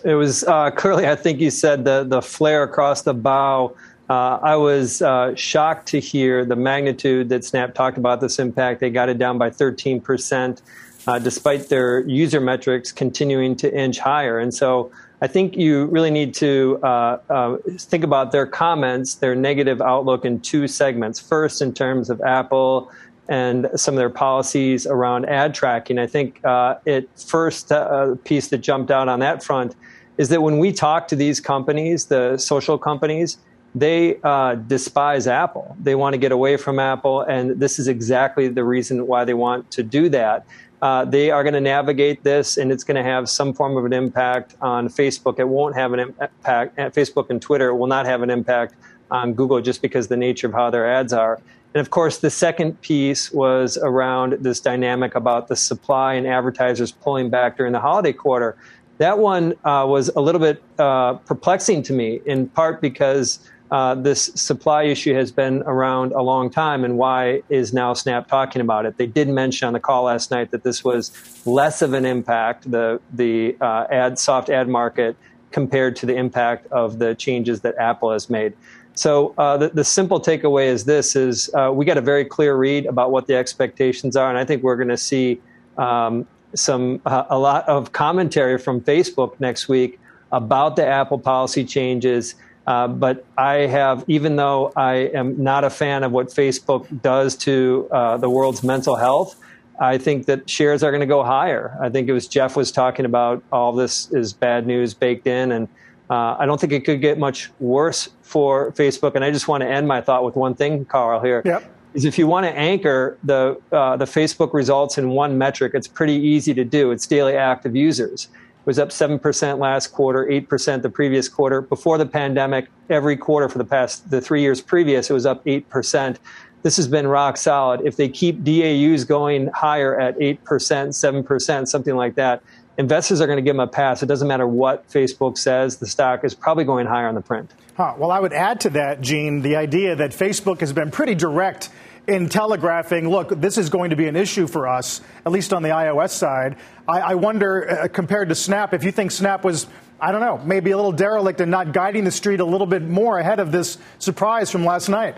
[0.03, 3.75] It was uh, clearly, I think you said the the flare across the bow.
[4.09, 8.79] Uh, I was uh, shocked to hear the magnitude that Snap talked about this impact.
[8.79, 10.63] They got it down by 13 percent
[11.07, 14.39] uh, despite their user metrics continuing to inch higher.
[14.39, 19.35] And so I think you really need to uh, uh, think about their comments, their
[19.35, 21.19] negative outlook in two segments.
[21.19, 22.91] First, in terms of Apple
[23.29, 25.99] and some of their policies around ad tracking.
[25.99, 29.75] I think uh, it first uh, piece that jumped out on that front
[30.17, 33.37] is that when we talk to these companies, the social companies,
[33.75, 35.77] they uh, despise Apple.
[35.79, 39.35] They want to get away from Apple, and this is exactly the reason why they
[39.35, 40.45] want to do that.
[40.81, 43.85] Uh, they are going to navigate this, and it's going to have some form of
[43.85, 45.37] an impact on Facebook.
[45.39, 46.77] It won't have an impact.
[46.77, 48.75] Facebook and Twitter will not have an impact
[49.11, 51.41] on Google just because the nature of how their ads are.
[51.73, 56.91] And of course, the second piece was around this dynamic about the supply and advertisers
[56.91, 58.55] pulling back during the holiday quarter.
[58.97, 63.39] That one uh, was a little bit uh, perplexing to me, in part because
[63.71, 68.27] uh, this supply issue has been around a long time, and why is now Snap
[68.27, 68.97] talking about it?
[68.97, 71.11] They did mention on the call last night that this was
[71.45, 75.15] less of an impact, the the uh, ad soft ad market,
[75.51, 78.53] compared to the impact of the changes that Apple has made.
[78.95, 82.55] So uh, the, the, simple takeaway is this: is uh, we got a very clear
[82.55, 85.39] read about what the expectations are, and I think we're going to see
[85.77, 89.99] um, some uh, a lot of commentary from Facebook next week
[90.31, 92.35] about the Apple policy changes.
[92.69, 97.35] Uh, but I have, even though I am not a fan of what Facebook does
[97.37, 99.37] to uh, the world's mental health,
[99.79, 101.75] I think that shares are going to go higher.
[101.81, 105.51] I think it was Jeff was talking about all this is bad news baked in,
[105.51, 105.67] and
[106.11, 109.15] uh, I don't think it could get much worse for Facebook.
[109.15, 111.21] And I just want to end my thought with one thing, Carl.
[111.21, 111.63] Here yep.
[111.95, 115.87] is if you want to anchor the uh, the Facebook results in one metric, it's
[115.87, 116.91] pretty easy to do.
[116.91, 118.27] It's daily active users
[118.69, 121.59] was up 7% last quarter, 8% the previous quarter.
[121.59, 125.43] Before the pandemic, every quarter for the past, the three years previous, it was up
[125.43, 126.17] 8%.
[126.61, 127.81] This has been rock solid.
[127.83, 132.43] If they keep DAUs going higher at 8%, 7%, something like that,
[132.77, 134.03] investors are going to give them a pass.
[134.03, 137.49] It doesn't matter what Facebook says, the stock is probably going higher on the print.
[137.75, 137.95] Huh.
[137.97, 141.71] Well, I would add to that, Gene, the idea that Facebook has been pretty direct
[142.07, 145.63] in telegraphing, look, this is going to be an issue for us, at least on
[145.63, 146.55] the iOS side.
[146.87, 149.67] I, I wonder, uh, compared to Snap, if you think Snap was,
[150.01, 152.83] I don't know, maybe a little derelict in not guiding the street a little bit
[152.83, 155.17] more ahead of this surprise from last night.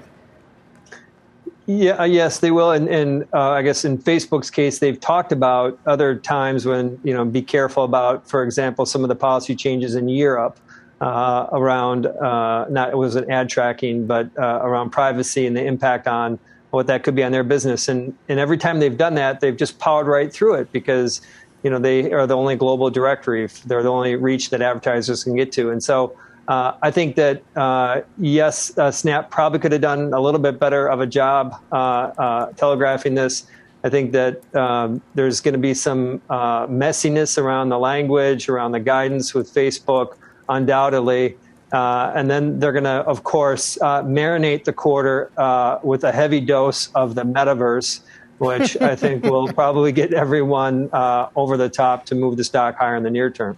[1.68, 2.72] Yeah, yes, they will.
[2.72, 7.14] And, and uh, I guess in Facebook's case, they've talked about other times when, you
[7.14, 10.60] know, be careful about, for example, some of the policy changes in Europe
[11.00, 16.08] uh, around, uh, not it wasn't ad tracking, but uh, around privacy and the impact
[16.08, 16.40] on
[16.72, 17.88] what that could be on their business.
[17.88, 21.22] And, and every time they've done that, they've just powered right through it because,
[21.64, 23.48] you know, they are the only global directory.
[23.66, 25.70] They're the only reach that advertisers can get to.
[25.70, 26.18] And so,
[26.48, 30.60] uh, I think that uh, yes, uh, Snap probably could have done a little bit
[30.60, 33.46] better of a job uh, uh, telegraphing this.
[33.84, 38.74] I think that um, there's going to be some uh, messiness around the language, around
[38.74, 40.18] the guidance with Facebook,
[40.50, 41.38] undoubtedly.
[41.72, 46.12] Uh, and then they're going to, of course, uh, marinate the quarter uh, with a
[46.12, 48.02] heavy dose of the metaverse,
[48.40, 52.96] which I think will probably get everyone over the top to move the stock higher
[52.96, 53.58] in the near term.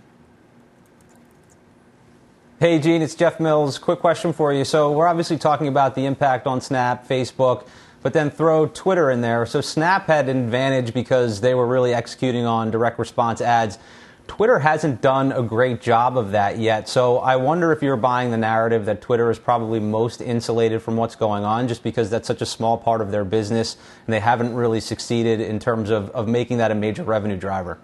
[2.64, 3.78] Hey, Gene, it's Jeff Mills.
[3.78, 4.64] Quick question for you.
[4.64, 7.68] So, we're obviously talking about the impact on Snap, Facebook,
[8.02, 9.46] but then throw Twitter in there.
[9.46, 13.80] So, Snap had an advantage because they were really executing on direct response ads.
[14.28, 16.88] Twitter hasn't done a great job of that yet.
[16.88, 20.96] So, I wonder if you're buying the narrative that Twitter is probably most insulated from
[20.96, 24.20] what's going on just because that's such a small part of their business and they
[24.20, 27.80] haven't really succeeded in terms of, of making that a major revenue driver.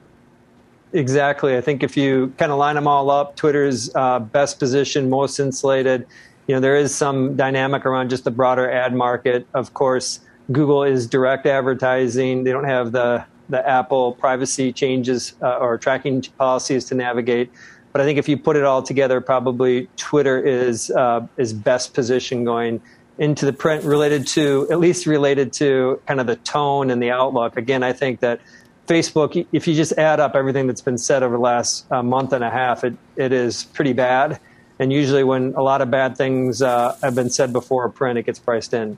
[0.94, 1.56] Exactly.
[1.56, 5.40] I think if you kind of line them all up, Twitter's uh, best position, most
[5.40, 6.08] insulated.
[6.48, 9.46] You know, there is some dynamic around just the broader ad market.
[9.54, 10.22] Of course,
[10.52, 12.44] Google is direct advertising.
[12.44, 17.52] They don't have the the Apple privacy changes uh, or tracking policies to navigate.
[17.92, 21.94] But I think if you put it all together, probably Twitter is uh, is best
[21.94, 22.82] positioned going
[23.18, 27.12] into the print related to at least related to kind of the tone and the
[27.12, 27.58] outlook.
[27.58, 28.40] Again, I think that
[28.88, 32.34] Facebook, if you just add up everything that's been said over the last uh, month
[32.34, 34.40] and a half, it, it is pretty bad.
[34.80, 38.18] And usually, when a lot of bad things uh, have been said before a print,
[38.18, 38.98] it gets priced in.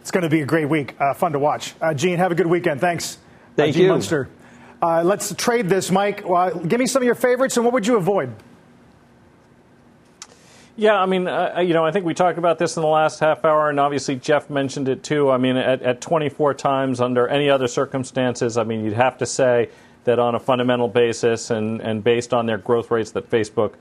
[0.00, 0.98] It's going to be a great week.
[0.98, 1.74] Uh, fun to watch.
[1.82, 2.80] Uh, Gene, have a good weekend.
[2.80, 3.18] Thanks.
[3.58, 3.88] Thank Gene you.
[3.90, 4.28] Munster.
[4.80, 6.22] Uh, let's trade this, Mike.
[6.68, 8.32] give me some of your favorites, and what would you avoid?
[10.76, 13.18] Yeah, I mean, uh, you know, I think we talked about this in the last
[13.18, 15.28] half hour, and obviously Jeff mentioned it too.
[15.28, 19.26] I mean, at, at 24 times under any other circumstances, I mean, you'd have to
[19.26, 19.70] say
[20.04, 23.72] that on a fundamental basis and, and based on their growth rates, that Facebook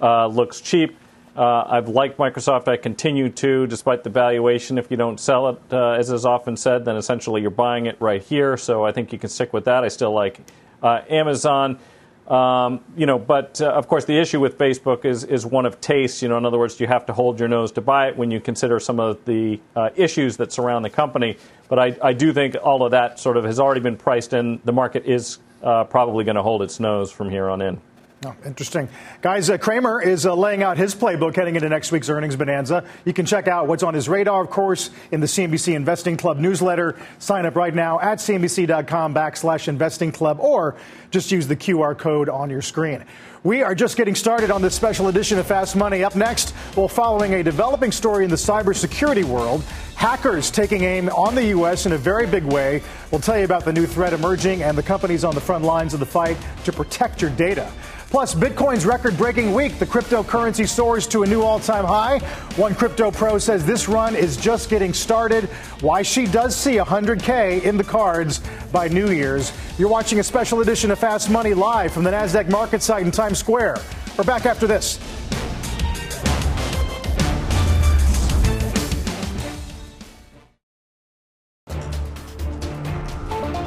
[0.00, 0.96] uh, looks cheap.
[1.36, 2.66] Uh, I've liked Microsoft.
[2.66, 4.78] I continue to, despite the valuation.
[4.78, 7.96] If you don't sell it, uh, as is often said, then essentially you're buying it
[8.00, 8.56] right here.
[8.56, 9.84] So I think you can stick with that.
[9.84, 10.40] I still like
[10.82, 11.78] uh, Amazon.
[12.26, 15.80] Um, you know, but uh, of course, the issue with Facebook is is one of
[15.80, 16.22] taste.
[16.22, 18.32] You know, in other words, you have to hold your nose to buy it when
[18.32, 21.36] you consider some of the uh, issues that surround the company.
[21.68, 24.60] But I, I do think all of that sort of has already been priced in.
[24.64, 27.80] The market is uh, probably going to hold its nose from here on in.
[28.24, 28.88] Oh, interesting.
[29.20, 32.82] Guys, uh, Cramer is uh, laying out his playbook heading into next week's earnings bonanza.
[33.04, 36.38] You can check out what's on his radar, of course, in the CNBC Investing Club
[36.38, 36.98] newsletter.
[37.18, 40.76] Sign up right now at cnbc.com backslash investing club or
[41.10, 43.04] just use the QR code on your screen.
[43.44, 46.02] We are just getting started on this special edition of Fast Money.
[46.02, 49.62] Up next, we're following a developing story in the cybersecurity world.
[49.94, 51.86] Hackers taking aim on the U.S.
[51.86, 52.82] in a very big way.
[53.12, 55.94] We'll tell you about the new threat emerging and the companies on the front lines
[55.94, 57.70] of the fight to protect your data.
[58.08, 59.78] Plus, Bitcoin's record breaking week.
[59.78, 62.20] The cryptocurrency soars to a new all time high.
[62.56, 65.44] One crypto pro says this run is just getting started.
[65.80, 68.40] Why she does see 100K in the cards
[68.72, 69.52] by New Year's.
[69.76, 73.10] You're watching a special edition of Fast Money live from the NASDAQ market site in
[73.10, 73.78] Times Square.
[74.16, 75.00] We're back after this.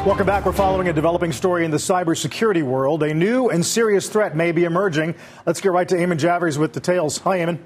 [0.06, 0.46] Welcome back.
[0.46, 3.04] We're following a developing story in the cybersecurity world.
[3.04, 5.14] A new and serious threat may be emerging.
[5.46, 7.18] Let's get right to Eamon Javers with details.
[7.20, 7.60] Hi, Eamon.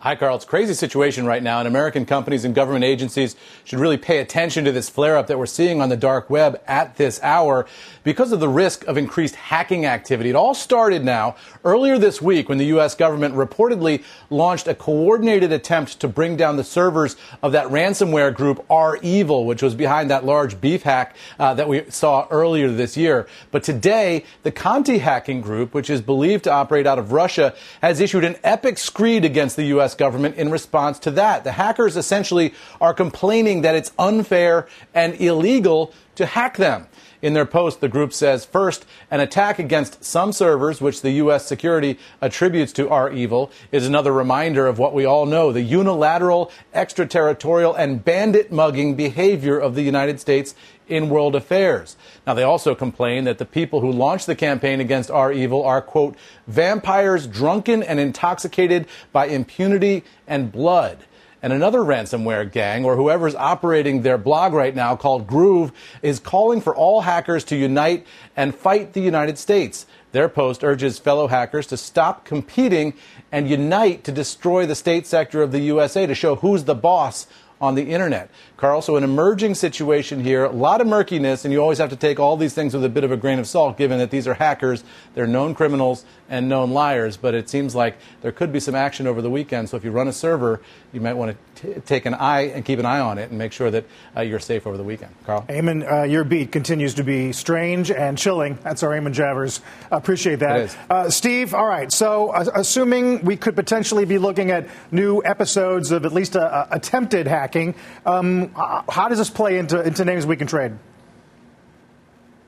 [0.00, 0.36] Hi, Carl.
[0.36, 3.34] It's a crazy situation right now, and American companies and government agencies
[3.64, 6.60] should really pay attention to this flare up that we're seeing on the dark web
[6.66, 7.66] at this hour
[8.04, 10.28] because of the risk of increased hacking activity.
[10.28, 12.94] It all started now earlier this week when the U.S.
[12.94, 18.66] government reportedly launched a coordinated attempt to bring down the servers of that ransomware group
[18.68, 23.26] REvil, which was behind that large beef hack uh, that we saw earlier this year.
[23.50, 27.98] But today, the Conti hacking group, which is believed to operate out of Russia, has
[27.98, 31.44] issued an epic screed against the U.S government in response to that.
[31.44, 36.86] The hackers essentially are complaining that it's unfair and illegal to hack them.
[37.22, 41.46] In their post, the group says first, an attack against some servers, which the U.S.
[41.46, 47.74] security attributes to REvil, is another reminder of what we all know the unilateral, extraterritorial,
[47.74, 50.54] and bandit mugging behavior of the United States
[50.88, 51.96] in world affairs.
[52.26, 56.16] Now, they also complain that the people who launched the campaign against REvil are, quote,
[56.46, 60.98] vampires drunken and intoxicated by impunity and blood.
[61.46, 65.70] And another ransomware gang, or whoever's operating their blog right now called Groove,
[66.02, 68.04] is calling for all hackers to unite
[68.36, 69.86] and fight the United States.
[70.10, 72.94] Their post urges fellow hackers to stop competing
[73.30, 77.28] and unite to destroy the state sector of the USA to show who's the boss
[77.60, 78.28] on the internet.
[78.56, 81.96] Carl, so an emerging situation here, a lot of murkiness, and you always have to
[81.96, 84.26] take all these things with a bit of a grain of salt, given that these
[84.26, 84.82] are hackers,
[85.14, 87.18] they're known criminals and known liars.
[87.18, 89.68] But it seems like there could be some action over the weekend.
[89.68, 92.64] So if you run a server, you might want to t- take an eye and
[92.64, 93.84] keep an eye on it and make sure that
[94.16, 95.14] uh, you're safe over the weekend.
[95.26, 95.44] Carl?
[95.50, 98.58] Eamon, uh, your beat continues to be strange and chilling.
[98.62, 99.60] That's our Eamon Javers.
[99.90, 100.74] Appreciate that.
[100.88, 101.92] Uh, Steve, all right.
[101.92, 107.26] So uh, assuming we could potentially be looking at new episodes of at least attempted
[107.26, 107.74] hacking,
[108.06, 110.72] um, how does this play into, into names we can trade?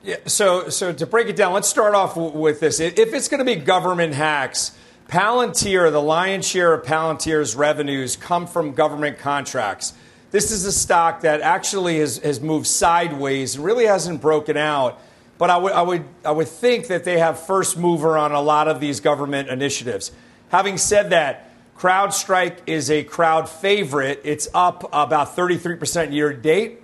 [0.03, 2.79] Yeah, so, so to break it down, let's start off with this.
[2.79, 4.71] If it's going to be government hacks,
[5.09, 9.93] Palantir, the lion's share of Palantir's revenues come from government contracts.
[10.31, 15.01] This is a stock that actually has, has moved sideways and really hasn't broken out.
[15.39, 18.41] But I would, I, would, I would think that they have first mover on a
[18.41, 20.11] lot of these government initiatives.
[20.49, 21.48] Having said that,
[21.79, 24.19] CrowdStrike is a crowd favorite.
[24.25, 26.81] It's up about 33% year to date.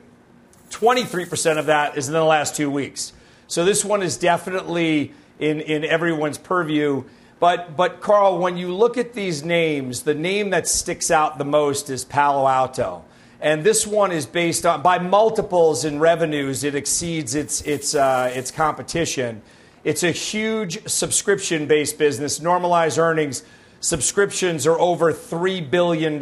[0.69, 3.11] 23% of that is in the last two weeks.
[3.47, 7.03] So this one is definitely in, in everyone's purview.
[7.41, 11.43] But, but, Carl, when you look at these names, the name that sticks out the
[11.43, 13.03] most is Palo Alto.
[13.41, 18.31] And this one is based on, by multiples in revenues, it exceeds its, its, uh,
[18.33, 19.41] its competition.
[19.83, 23.43] It's a huge subscription based business, normalized earnings
[23.85, 26.19] subscriptions are over $3 billion.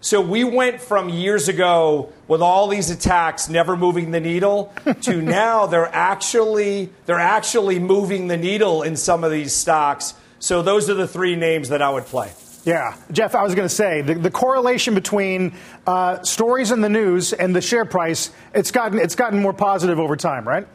[0.00, 5.20] So we went from years ago with all these attacks never moving the needle to
[5.20, 10.14] now they're actually they're actually moving the needle in some of these stocks.
[10.38, 12.32] So those are the three names that I would play.
[12.64, 15.54] Yeah, Jeff, I was going to say the, the, correlation between
[15.86, 19.98] uh, stories in the news and the share price it's gotten it's gotten more positive
[19.98, 20.68] over time, right?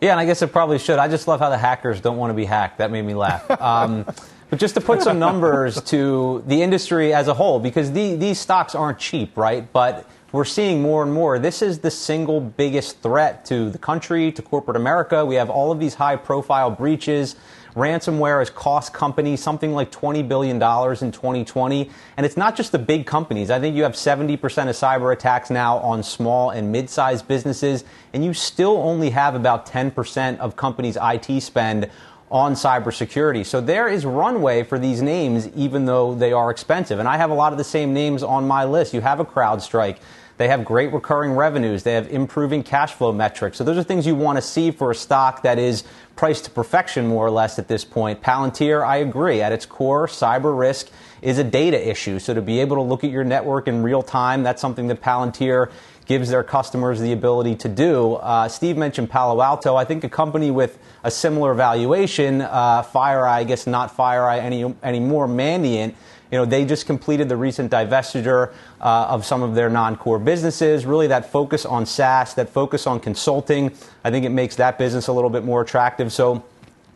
[0.00, 0.98] Yeah, and I guess it probably should.
[0.98, 2.78] I just love how the hackers don't want to be hacked.
[2.78, 3.44] That made me laugh.
[3.60, 4.06] Um,
[4.48, 8.40] but just to put some numbers to the industry as a whole, because the, these
[8.40, 9.70] stocks aren't cheap, right?
[9.72, 11.38] But we're seeing more and more.
[11.38, 15.24] This is the single biggest threat to the country, to corporate America.
[15.24, 17.36] We have all of these high profile breaches.
[17.80, 21.90] Ransomware has cost companies something like $20 billion in 2020.
[22.18, 23.50] And it's not just the big companies.
[23.50, 27.84] I think you have 70% of cyber attacks now on small and mid sized businesses,
[28.12, 31.90] and you still only have about 10% of companies' IT spend
[32.30, 33.44] on cybersecurity.
[33.44, 36.98] So there is runway for these names, even though they are expensive.
[36.98, 38.94] And I have a lot of the same names on my list.
[38.94, 39.96] You have a CrowdStrike.
[40.40, 41.82] They have great recurring revenues.
[41.82, 43.58] They have improving cash flow metrics.
[43.58, 45.84] So those are things you want to see for a stock that is
[46.16, 48.22] priced to perfection, more or less, at this point.
[48.22, 49.42] Palantir, I agree.
[49.42, 50.88] At its core, cyber risk
[51.20, 52.18] is a data issue.
[52.18, 55.02] So to be able to look at your network in real time, that's something that
[55.02, 55.70] Palantir
[56.06, 58.14] gives their customers the ability to do.
[58.14, 59.76] Uh, Steve mentioned Palo Alto.
[59.76, 64.74] I think a company with a similar valuation, uh, FireEye, I guess not FireEye any,
[64.82, 65.94] anymore, Mandiant,
[66.30, 70.86] you know, they just completed the recent divestiture uh, of some of their non-core businesses.
[70.86, 73.72] Really, that focus on SaaS, that focus on consulting,
[74.04, 76.12] I think it makes that business a little bit more attractive.
[76.12, 76.44] So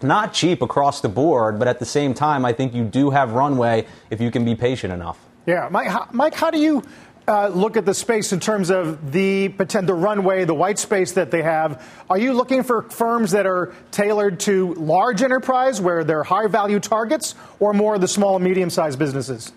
[0.03, 3.33] not cheap across the board, but at the same time, I think you do have
[3.33, 5.19] runway if you can be patient enough.
[5.47, 6.83] Yeah, Mike, how, Mike, how do you
[7.27, 11.13] uh, look at the space in terms of the potential, the runway, the white space
[11.13, 11.87] that they have.
[12.11, 16.81] Are you looking for firms that are tailored to large enterprise, where they're high value
[16.81, 19.53] targets, or more of the small and medium sized businesses?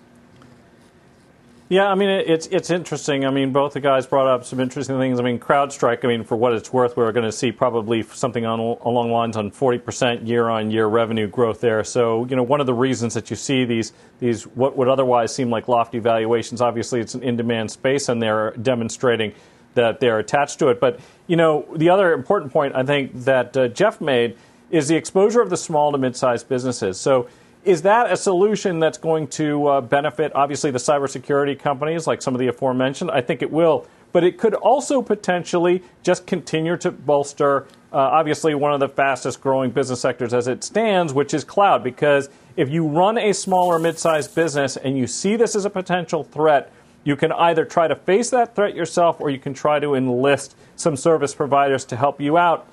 [1.70, 3.26] Yeah, I mean it's it's interesting.
[3.26, 5.20] I mean both the guys brought up some interesting things.
[5.20, 6.05] I mean CrowdStrike.
[6.05, 9.36] I mean for what it's worth, we're going to see probably something on, along lines
[9.36, 11.84] on 40% year-on-year revenue growth there.
[11.84, 15.36] So you know one of the reasons that you see these these what would otherwise
[15.36, 16.61] seem like lofty valuations.
[16.61, 19.34] Obviously, it's an in-demand space, and they're demonstrating
[19.74, 20.80] that they're attached to it.
[20.80, 24.38] But you know the other important point I think that uh, Jeff made
[24.72, 26.97] is the exposure of the small to mid-sized businesses.
[26.97, 27.28] So
[27.68, 32.34] is that a solution that's going to uh, benefit, obviously, the cybersecurity companies like some
[32.34, 33.11] of the aforementioned?
[33.11, 33.86] I think it will.
[34.13, 39.41] But it could also potentially just continue to bolster, uh, obviously, one of the fastest
[39.41, 41.84] growing business sectors as it stands, which is cloud.
[41.84, 45.65] Because if you run a small or mid sized business and you see this as
[45.65, 46.72] a potential threat,
[47.03, 50.55] you can either try to face that threat yourself or you can try to enlist
[50.78, 52.65] some service providers to help you out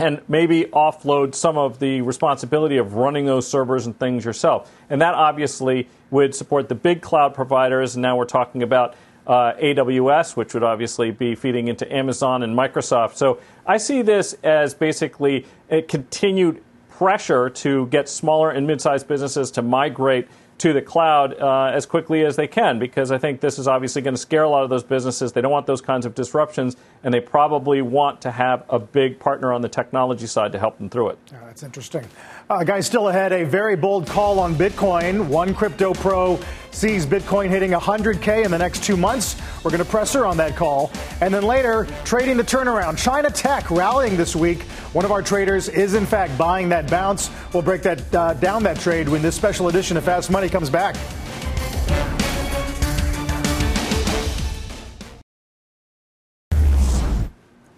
[0.00, 4.72] and maybe offload some of the responsibility of running those servers and things yourself.
[4.88, 7.96] And that obviously would support the big cloud providers.
[7.96, 8.94] And now we're talking about
[9.26, 13.16] uh, AWS, which would obviously be feeding into Amazon and Microsoft.
[13.16, 19.06] So I see this as basically a continued pressure to get smaller and mid sized
[19.06, 20.28] businesses to migrate
[20.60, 24.02] to the cloud uh, as quickly as they can because I think this is obviously
[24.02, 25.32] going to scare a lot of those businesses.
[25.32, 29.18] They don't want those kinds of disruptions, and they probably want to have a big
[29.18, 31.18] partner on the technology side to help them through it.
[31.32, 32.06] Yeah, that's interesting.
[32.50, 35.28] Uh, guys, still ahead, a very bold call on Bitcoin.
[35.28, 36.36] One crypto pro
[36.72, 39.40] sees Bitcoin hitting 100K in the next two months.
[39.62, 40.90] We're going to press her on that call.
[41.20, 42.98] And then later, trading the turnaround.
[42.98, 44.62] China Tech rallying this week.
[44.94, 47.30] One of our traders is, in fact, buying that bounce.
[47.54, 50.70] We'll break that uh, down that trade when this special edition of Fast Money comes
[50.70, 50.96] back.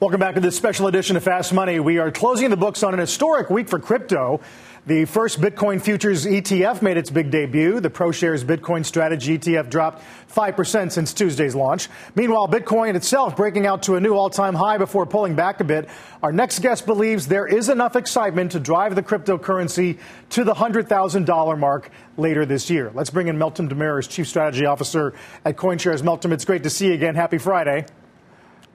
[0.02, 1.78] Welcome back to this special edition of Fast Money.
[1.78, 4.40] We are closing the books on an historic week for crypto.
[4.84, 7.78] The first Bitcoin futures ETF made its big debut.
[7.78, 11.88] The ProShares Bitcoin Strategy ETF dropped 5% since Tuesday's launch.
[12.16, 15.64] Meanwhile, Bitcoin itself breaking out to a new all time high before pulling back a
[15.64, 15.88] bit.
[16.20, 20.00] Our next guest believes there is enough excitement to drive the cryptocurrency
[20.30, 22.90] to the $100,000 mark later this year.
[22.92, 26.02] Let's bring in Meltem Demirors, Chief Strategy Officer at CoinShares.
[26.02, 27.14] Meltem, it's great to see you again.
[27.14, 27.86] Happy Friday.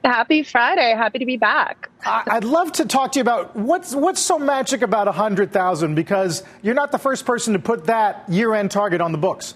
[0.04, 0.94] Happy Friday.
[0.96, 1.90] Happy to be back.
[2.04, 6.74] I'd love to talk to you about what's what's so magic about 100,000 because you're
[6.74, 9.54] not the first person to put that year-end target on the books.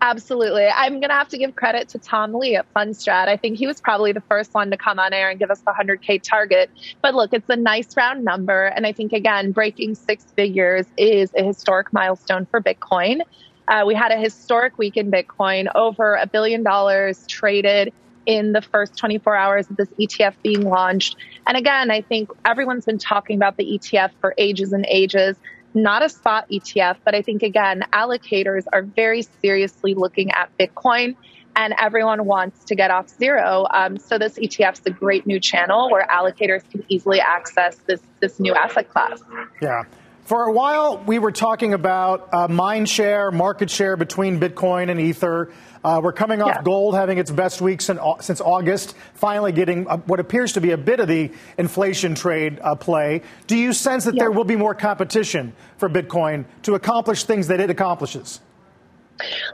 [0.00, 0.66] Absolutely.
[0.66, 3.28] I'm going to have to give credit to Tom Lee at Fundstrat.
[3.28, 5.60] I think he was probably the first one to come on air and give us
[5.60, 6.70] the 100K target.
[7.00, 8.66] But look, it's a nice round number.
[8.66, 13.22] And I think, again, breaking six figures is a historic milestone for Bitcoin.
[13.66, 17.92] Uh, we had a historic week in Bitcoin, over a billion dollars traded
[18.26, 21.16] in the first 24 hours of this ETF being launched.
[21.46, 25.36] And again, I think everyone's been talking about the ETF for ages and ages.
[25.74, 31.16] Not a spot ETF, but I think again, allocators are very seriously looking at Bitcoin
[31.56, 33.66] and everyone wants to get off zero.
[33.72, 38.00] Um, so this ETF is a great new channel where allocators can easily access this,
[38.20, 39.22] this new asset class.
[39.60, 39.84] Yeah.
[40.24, 44.98] For a while, we were talking about uh, mind share, market share between Bitcoin and
[44.98, 45.52] Ether.
[45.84, 46.62] Uh, we're coming off yeah.
[46.62, 50.70] gold having its best week since, since August, finally getting uh, what appears to be
[50.70, 53.20] a bit of the inflation trade uh, play.
[53.46, 54.22] Do you sense that yeah.
[54.22, 58.40] there will be more competition for Bitcoin to accomplish things that it accomplishes?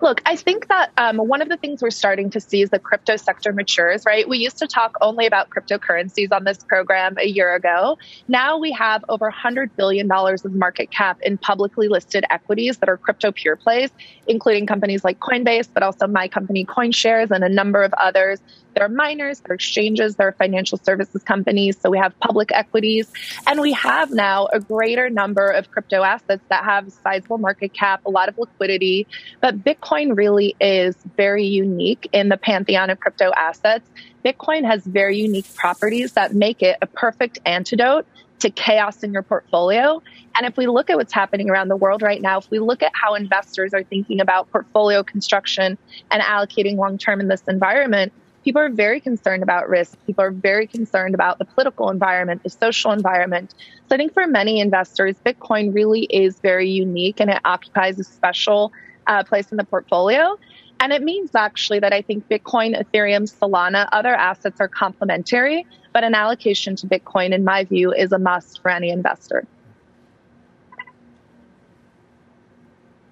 [0.01, 2.79] Look, I think that um, one of the things we're starting to see is the
[2.79, 4.29] crypto sector matures, right?
[4.29, 7.99] We used to talk only about cryptocurrencies on this program a year ago.
[8.29, 12.97] Now we have over $100 billion of market cap in publicly listed equities that are
[12.97, 13.91] crypto pure plays,
[14.27, 18.41] including companies like Coinbase, but also my company CoinShares and a number of others
[18.75, 21.79] there are miners, there are exchanges, there are financial services companies.
[21.81, 23.11] So we have public equities.
[23.47, 28.03] And we have now a greater number of crypto assets that have sizable market cap,
[28.07, 29.07] a lot of liquidity.
[29.41, 33.89] But Bitcoin really is very unique in the pantheon of crypto assets.
[34.25, 38.07] Bitcoin has very unique properties that make it a perfect antidote
[38.41, 40.03] to chaos in your portfolio.
[40.37, 42.83] And if we look at what's happening around the world right now, if we look
[42.83, 45.79] at how investors are thinking about portfolio construction
[46.11, 48.13] and allocating long term in this environment,
[48.45, 49.97] people are very concerned about risk.
[50.07, 53.55] People are very concerned about the political environment, the social environment.
[53.89, 58.05] So I think for many investors, Bitcoin really is very unique and it occupies a
[58.05, 58.73] special
[59.07, 60.39] uh, place in the portfolio.
[60.81, 66.05] And it means actually that I think Bitcoin, Ethereum, Solana, other assets are complementary, but
[66.05, 69.47] an allocation to Bitcoin, in my view, is a must for any investor.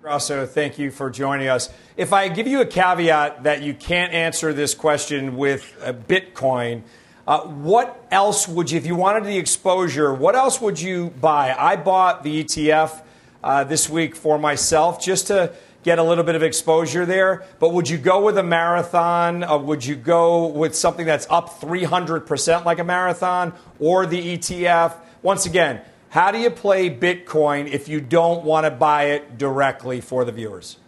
[0.09, 1.69] Grasso, thank you for joining us.
[1.95, 5.71] If I give you a caveat that you can't answer this question with
[6.09, 6.81] Bitcoin,
[7.27, 11.55] uh, what else would you, if you wanted the exposure, what else would you buy?
[11.55, 13.03] I bought the ETF
[13.45, 15.53] uh, this week for myself just to
[15.83, 17.45] get a little bit of exposure there.
[17.59, 19.45] But would you go with a marathon?
[19.45, 24.95] Uh, would you go with something that's up 300% like a marathon or the ETF?
[25.21, 25.83] Once again,
[26.19, 30.33] how do you play Bitcoin if you don't want to buy it directly for the
[30.33, 30.79] viewers?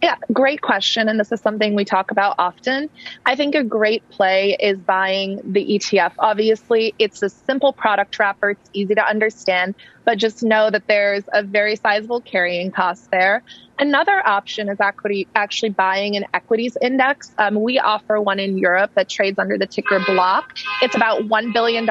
[0.00, 1.08] Yeah, great question.
[1.08, 2.88] And this is something we talk about often.
[3.24, 6.12] I think a great play is buying the ETF.
[6.20, 9.74] Obviously, it's a simple product wrapper, it's easy to understand,
[10.06, 13.42] but just know that there's a very sizable carrying cost there.
[13.78, 17.30] Another option is equity, actually buying an equities index.
[17.36, 20.56] Um, we offer one in Europe that trades under the ticker block.
[20.80, 21.84] It's about $1 billion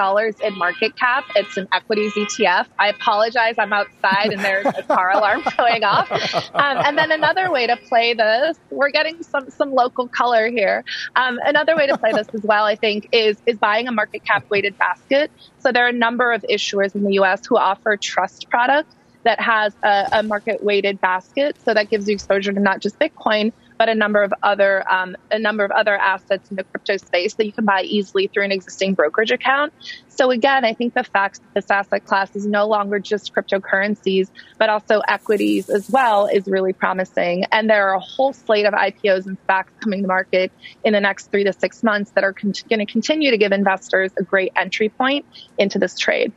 [0.44, 1.26] in market cap.
[1.36, 2.66] It's an equities ETF.
[2.80, 3.56] I apologize.
[3.60, 6.12] I'm outside and there's a car alarm going off.
[6.56, 10.84] Um, and then another way to play this, we're getting some, some local color here.
[11.16, 14.26] Um, another way to play this as well, I think, is, is buying a market
[14.26, 15.30] cap weighted basket.
[15.60, 17.46] So there are a number of issuers in the U.S.
[17.46, 18.96] who offer trust product
[19.26, 21.58] that has a, a market weighted basket.
[21.66, 25.16] So that gives you exposure to not just Bitcoin, but a number of other um,
[25.32, 28.46] a number of other assets in the crypto space that you can buy easily through
[28.46, 29.74] an existing brokerage account.
[30.08, 34.28] So again, I think the fact that this asset class is no longer just cryptocurrencies,
[34.60, 37.44] but also equities as well is really promising.
[37.52, 40.54] And there are a whole slate of IPOs and SPACs coming to market
[40.84, 43.52] in the next three to six months that are con- going to continue to give
[43.52, 45.26] investors a great entry point
[45.58, 46.32] into this trade.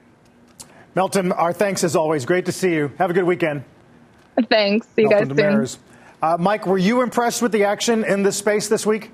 [0.99, 2.25] Meltem, our thanks as always.
[2.25, 2.91] Great to see you.
[2.99, 3.63] Have a good weekend.
[4.51, 4.89] Thanks.
[4.97, 5.81] See you Meltem guys soon.
[6.21, 9.13] Uh, Mike, were you impressed with the action in this space this week?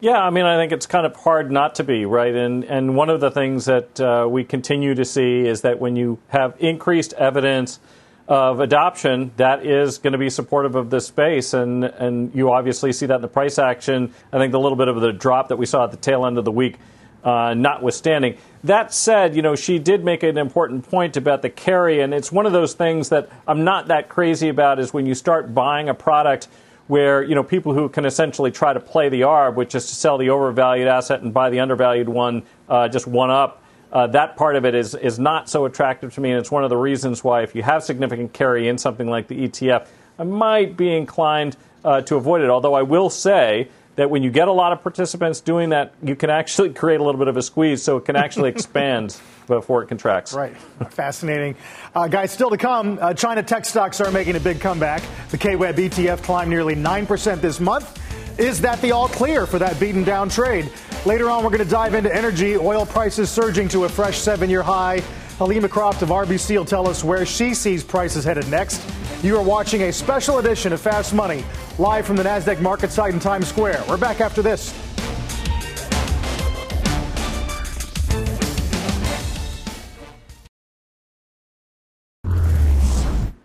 [0.00, 2.34] Yeah, I mean, I think it's kind of hard not to be, right?
[2.34, 5.94] And and one of the things that uh, we continue to see is that when
[5.94, 7.78] you have increased evidence
[8.26, 12.92] of adoption, that is going to be supportive of this space, and and you obviously
[12.92, 14.12] see that in the price action.
[14.32, 16.36] I think the little bit of the drop that we saw at the tail end
[16.36, 16.78] of the week
[17.26, 18.38] uh, notwithstanding.
[18.64, 22.30] That said, you know, she did make an important point about the carry, and it's
[22.30, 25.88] one of those things that I'm not that crazy about is when you start buying
[25.88, 26.46] a product
[26.86, 29.94] where, you know, people who can essentially try to play the ARB, which is to
[29.96, 33.60] sell the overvalued asset and buy the undervalued one uh, just one up.
[33.92, 36.62] Uh, that part of it is, is not so attractive to me, and it's one
[36.62, 40.22] of the reasons why, if you have significant carry in something like the ETF, I
[40.22, 42.50] might be inclined uh, to avoid it.
[42.50, 46.14] Although I will say that when you get a lot of participants doing that, you
[46.14, 49.16] can actually create a little bit of a squeeze so it can actually expand
[49.46, 50.32] before it contracts.
[50.32, 50.56] Right.
[50.90, 51.56] Fascinating.
[51.94, 55.02] Uh, guys, still to come, uh, China tech stocks are making a big comeback.
[55.30, 58.00] The KWEB ETF climbed nearly 9% this month.
[58.38, 60.70] Is that the all clear for that beaten down trade?
[61.06, 64.50] Later on, we're going to dive into energy, oil prices surging to a fresh seven
[64.50, 65.02] year high.
[65.38, 68.82] Helima Croft of RBC will tell us where she sees prices headed next.
[69.22, 71.44] You are watching a special edition of Fast Money,
[71.78, 73.84] live from the NASDAQ market site in Times Square.
[73.86, 74.74] We're back after this.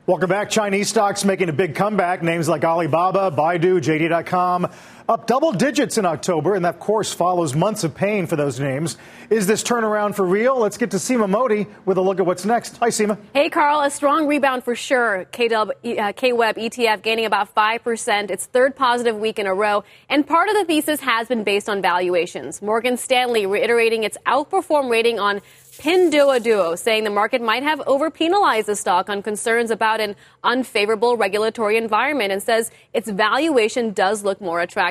[0.07, 0.49] Welcome back.
[0.49, 2.21] Chinese stocks making a big comeback.
[2.21, 4.67] Names like Alibaba, Baidu, JD.com
[5.07, 8.97] up double digits in October, and that, course, follows months of pain for those names.
[9.29, 10.57] Is this turnaround for real?
[10.57, 12.77] Let's get to Seema Modi with a look at what's next.
[12.77, 13.17] Hi, Seema.
[13.33, 13.81] Hey, Carl.
[13.81, 15.21] A strong rebound for sure.
[15.21, 18.29] Uh, KWEB ETF gaining about 5%.
[18.29, 19.83] Its third positive week in a row.
[20.09, 22.61] And part of the thesis has been based on valuations.
[22.61, 25.41] Morgan Stanley reiterating its outperform rating on
[25.81, 31.75] Pinduoduo, saying the market might have overpenalized the stock on concerns about an unfavorable regulatory
[31.77, 34.90] environment and says its valuation does look more attractive.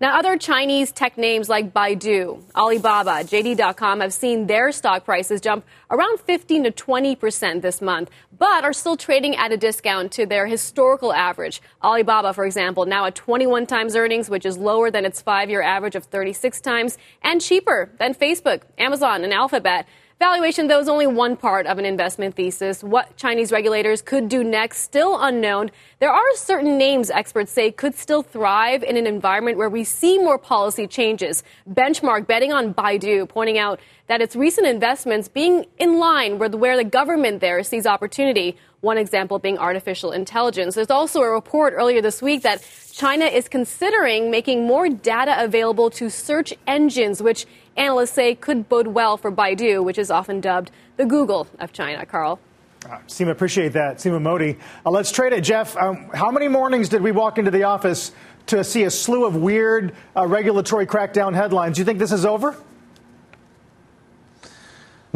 [0.00, 5.64] Now, other Chinese tech names like Baidu, Alibaba, JD.com have seen their stock prices jump
[5.90, 10.26] around 15 to 20 percent this month, but are still trading at a discount to
[10.26, 11.60] their historical average.
[11.82, 15.62] Alibaba, for example, now at 21 times earnings, which is lower than its five year
[15.62, 19.86] average of 36 times and cheaper than Facebook, Amazon, and Alphabet.
[20.18, 22.82] Valuation, though, is only one part of an investment thesis.
[22.82, 25.70] What Chinese regulators could do next, still unknown.
[25.98, 30.18] There are certain names experts say could still thrive in an environment where we see
[30.18, 31.44] more policy changes.
[31.70, 36.78] Benchmark betting on Baidu, pointing out that its recent investments being in line with where
[36.78, 38.56] the government there sees opportunity.
[38.86, 40.76] One example being artificial intelligence.
[40.76, 45.90] There's also a report earlier this week that China is considering making more data available
[45.90, 50.70] to search engines, which analysts say could bode well for Baidu, which is often dubbed
[50.98, 52.06] the Google of China.
[52.06, 52.38] Carl.
[52.84, 53.96] Uh, Seema, appreciate that.
[53.96, 54.56] Seema Modi.
[54.86, 55.40] Uh, let's trade it.
[55.40, 58.12] Jeff, um, how many mornings did we walk into the office
[58.46, 61.74] to see a slew of weird uh, regulatory crackdown headlines?
[61.74, 62.56] Do you think this is over?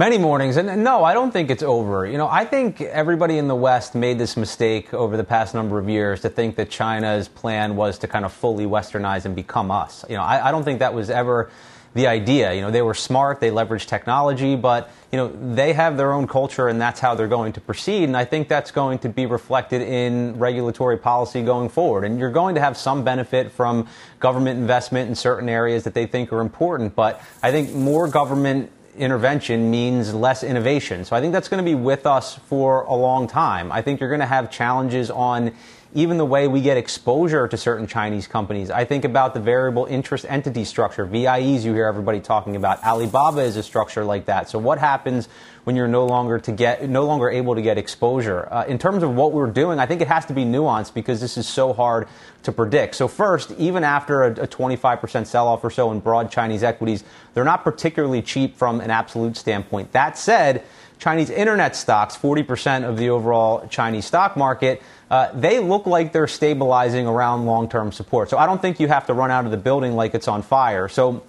[0.01, 0.57] Many mornings.
[0.57, 2.07] And no, I don't think it's over.
[2.07, 5.79] You know, I think everybody in the West made this mistake over the past number
[5.79, 9.71] of years to think that China's plan was to kind of fully westernize and become
[9.71, 10.07] us.
[10.09, 11.51] You know, I, I don't think that was ever
[11.93, 12.55] the idea.
[12.55, 16.27] You know, they were smart, they leveraged technology, but you know, they have their own
[16.27, 18.05] culture and that's how they're going to proceed.
[18.05, 22.05] And I think that's going to be reflected in regulatory policy going forward.
[22.05, 23.87] And you're going to have some benefit from
[24.19, 26.95] government investment in certain areas that they think are important.
[26.95, 31.05] But I think more government intervention means less innovation.
[31.05, 33.73] So I think that's going to be with us for a long time.
[33.73, 35.53] I think you're going to have challenges on
[35.93, 38.71] even the way we get exposure to certain Chinese companies.
[38.71, 42.83] I think about the variable interest entity structure, VIEs you hear everybody talking about.
[42.85, 44.49] Alibaba is a structure like that.
[44.49, 45.29] So what happens
[45.65, 48.47] when you're no longer to get no longer able to get exposure?
[48.53, 51.21] Uh, in terms of what we're doing, I think it has to be nuanced because
[51.21, 52.07] this is so hard
[52.45, 52.95] to predict.
[52.95, 57.03] So first, even after a, a 25% sell-off or so in broad Chinese equities,
[57.35, 59.93] they're not particularly cheap from an absolute standpoint.
[59.93, 60.65] That said,
[61.01, 66.29] Chinese internet stocks, 40% of the overall Chinese stock market, uh, they look like they're
[66.29, 68.29] stabilizing around long term support.
[68.29, 70.43] So I don't think you have to run out of the building like it's on
[70.43, 70.89] fire.
[70.89, 71.23] So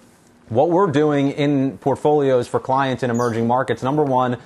[0.50, 4.36] what we're doing in portfolios for clients in emerging markets, number one,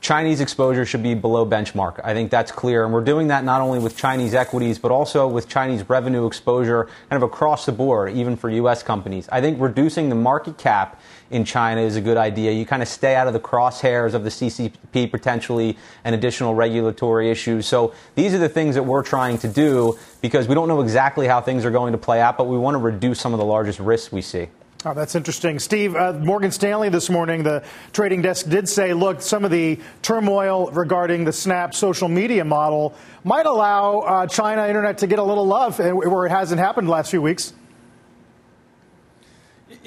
[0.00, 2.00] Chinese exposure should be below benchmark.
[2.04, 2.84] I think that's clear.
[2.84, 6.84] And we're doing that not only with Chinese equities, but also with Chinese revenue exposure
[7.10, 8.84] kind of across the board, even for U.S.
[8.84, 9.28] companies.
[9.32, 10.97] I think reducing the market cap
[11.30, 12.52] in China is a good idea.
[12.52, 17.30] You kind of stay out of the crosshairs of the CCP potentially and additional regulatory
[17.30, 17.66] issues.
[17.66, 21.26] So these are the things that we're trying to do because we don't know exactly
[21.26, 23.46] how things are going to play out, but we want to reduce some of the
[23.46, 24.48] largest risks we see.
[24.84, 25.58] Oh, that's interesting.
[25.58, 29.80] Steve, uh, Morgan Stanley this morning, the trading desk did say, look, some of the
[30.02, 35.22] turmoil regarding the Snap social media model might allow uh, China Internet to get a
[35.22, 37.54] little love where it hasn't happened the last few weeks.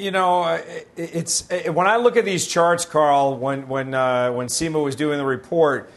[0.01, 0.61] You know, uh,
[0.97, 3.37] it's when I look at these charts, Carl.
[3.37, 5.91] When when uh, when Seema was doing the report,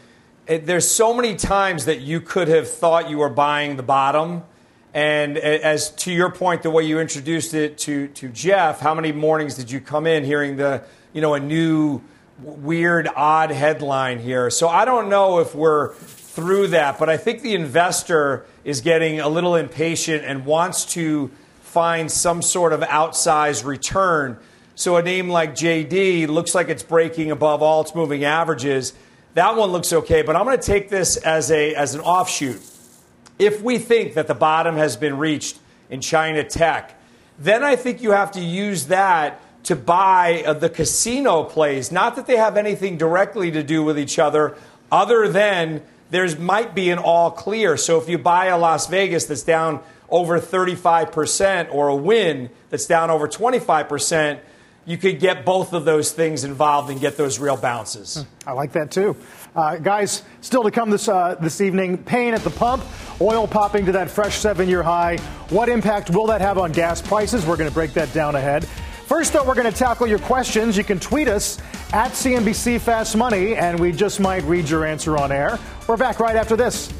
[0.47, 4.43] it, there's so many times that you could have thought you were buying the bottom
[4.95, 9.11] and as to your point, the way you introduced it to, to Jeff, how many
[9.11, 12.01] mornings did you come in hearing the, you know, a new
[12.39, 14.49] weird, odd headline here?
[14.49, 19.19] So I don't know if we're through that, but I think the investor is getting
[19.19, 21.29] a little impatient and wants to
[21.75, 24.37] find some sort of outsized return.
[24.75, 28.93] So a name like JD looks like it's breaking above all its moving averages.
[29.33, 32.61] That one looks okay, but I'm going to take this as a as an offshoot
[33.39, 35.59] if we think that the bottom has been reached
[35.89, 36.99] in China tech,
[37.37, 41.91] then I think you have to use that to buy uh, the casino plays.
[41.91, 44.55] Not that they have anything directly to do with each other,
[44.91, 47.75] other than there's might be an all clear.
[47.75, 52.85] So if you buy a Las Vegas that's down over 35% or a Wynn that's
[52.85, 54.39] down over 25%,
[54.85, 58.23] you could get both of those things involved and get those real bounces.
[58.45, 59.15] I like that too.
[59.55, 62.83] Uh, guys, still to come this, uh, this evening pain at the pump,
[63.19, 65.17] oil popping to that fresh seven year high.
[65.49, 67.45] What impact will that have on gas prices?
[67.45, 68.65] We're going to break that down ahead.
[69.05, 70.75] First, though, we're going to tackle your questions.
[70.75, 71.59] You can tweet us
[71.93, 75.59] at CNBC Fast Money, and we just might read your answer on air.
[75.87, 76.91] We're back right after this.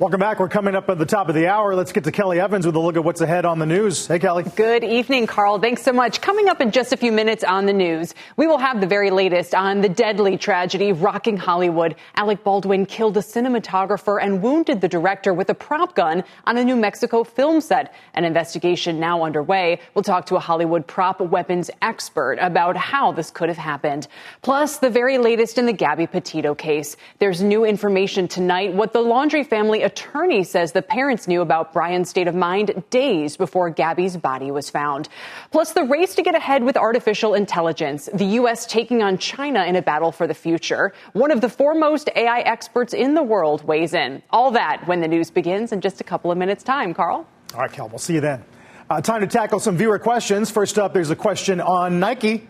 [0.00, 0.38] Welcome back.
[0.38, 1.74] We're coming up at the top of the hour.
[1.74, 4.06] Let's get to Kelly Evans with a look at what's ahead on the news.
[4.06, 4.44] Hey, Kelly.
[4.44, 5.58] Good evening, Carl.
[5.58, 6.20] Thanks so much.
[6.20, 9.10] Coming up in just a few minutes on the news, we will have the very
[9.10, 11.96] latest on the deadly tragedy rocking Hollywood.
[12.14, 16.62] Alec Baldwin killed a cinematographer and wounded the director with a prop gun on a
[16.62, 17.92] New Mexico film set.
[18.14, 19.80] An investigation now underway.
[19.94, 24.06] We'll talk to a Hollywood prop weapons expert about how this could have happened.
[24.42, 26.96] Plus, the very latest in the Gabby Petito case.
[27.18, 32.10] There's new information tonight what the Laundrie family attorney says the parents knew about Brian's
[32.10, 35.08] state of mind days before Gabby's body was found.
[35.50, 38.66] Plus, the race to get ahead with artificial intelligence, the U.S.
[38.66, 40.92] taking on China in a battle for the future.
[41.14, 44.22] One of the foremost AI experts in the world weighs in.
[44.30, 46.94] All that when the news begins in just a couple of minutes' time.
[46.94, 47.26] Carl?
[47.54, 48.44] All right, Cal, we'll see you then.
[48.90, 50.50] Uh, time to tackle some viewer questions.
[50.50, 52.46] First up, there's a question on Nike.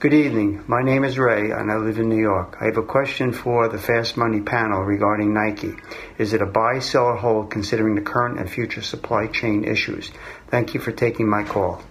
[0.00, 0.64] Good evening.
[0.66, 2.56] My name is Ray and I live in New York.
[2.60, 5.74] I have a question for the Fast Money panel regarding Nike.
[6.18, 10.10] Is it a buy, sell, or hold considering the current and future supply chain issues?
[10.48, 11.84] Thank you for taking my call.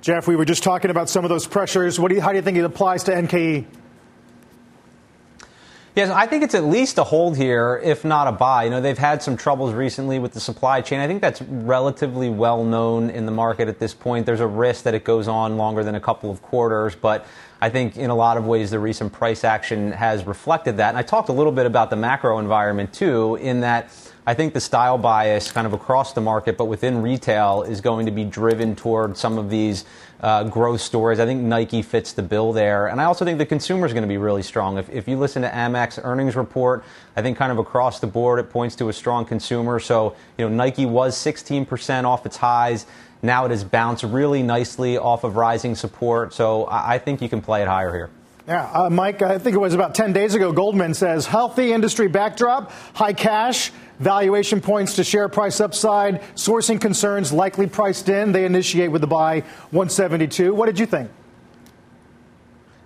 [0.00, 1.98] Jeff, we were just talking about some of those pressures.
[1.98, 3.66] What do you, how do you think it applies to NKE?
[5.96, 8.62] Yes, I think it's at least a hold here, if not a buy.
[8.62, 11.00] You know, they've had some troubles recently with the supply chain.
[11.00, 14.24] I think that's relatively well known in the market at this point.
[14.24, 17.26] There's a risk that it goes on longer than a couple of quarters, but
[17.60, 20.90] I think in a lot of ways the recent price action has reflected that.
[20.90, 23.90] And I talked a little bit about the macro environment too, in that
[24.28, 28.06] I think the style bias kind of across the market, but within retail, is going
[28.06, 29.84] to be driven toward some of these
[30.22, 31.18] uh, growth stories.
[31.18, 32.88] I think Nike fits the bill there.
[32.88, 34.78] And I also think the consumer is going to be really strong.
[34.78, 36.84] If, if you listen to Amex earnings report,
[37.16, 39.80] I think kind of across the board, it points to a strong consumer.
[39.80, 42.86] So, you know, Nike was 16% off its highs.
[43.22, 46.32] Now it has bounced really nicely off of rising support.
[46.34, 48.10] So I, I think you can play it higher here.
[48.48, 52.08] Yeah, uh, Mike, I think it was about 10 days ago, Goldman says healthy industry
[52.08, 58.32] backdrop, high cash, valuation points to share price upside, sourcing concerns likely priced in.
[58.32, 59.40] They initiate with the buy
[59.70, 60.52] 172.
[60.52, 61.10] What did you think?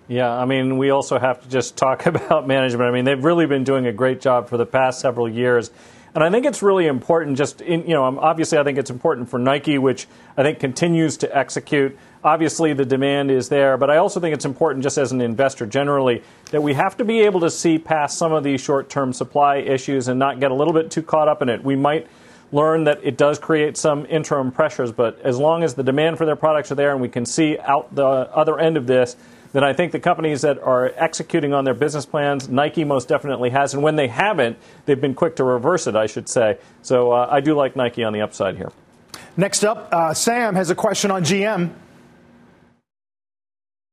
[0.07, 2.89] Yeah, I mean, we also have to just talk about management.
[2.89, 5.71] I mean, they've really been doing a great job for the past several years.
[6.15, 8.91] And I think it's really important, just in, you know, um, obviously, I think it's
[8.91, 10.07] important for Nike, which
[10.37, 11.99] I think continues to execute.
[12.23, 15.67] Obviously, the demand is there, but I also think it's important, just as an investor
[15.67, 19.13] generally, that we have to be able to see past some of these short term
[19.13, 21.65] supply issues and not get a little bit too caught up in it.
[21.65, 22.07] We might
[22.53, 26.27] learn that it does create some interim pressures, but as long as the demand for
[26.27, 29.17] their products are there and we can see out the other end of this,
[29.55, 33.51] then I think the companies that are executing on their business plans, Nike most definitely
[33.51, 36.59] has, and when they haven't, they've been quick to reverse it, I should say.
[36.83, 38.73] So uh, I do like Nike on the upside here.
[39.37, 41.73] Next up, uh, Sam has a question on GM.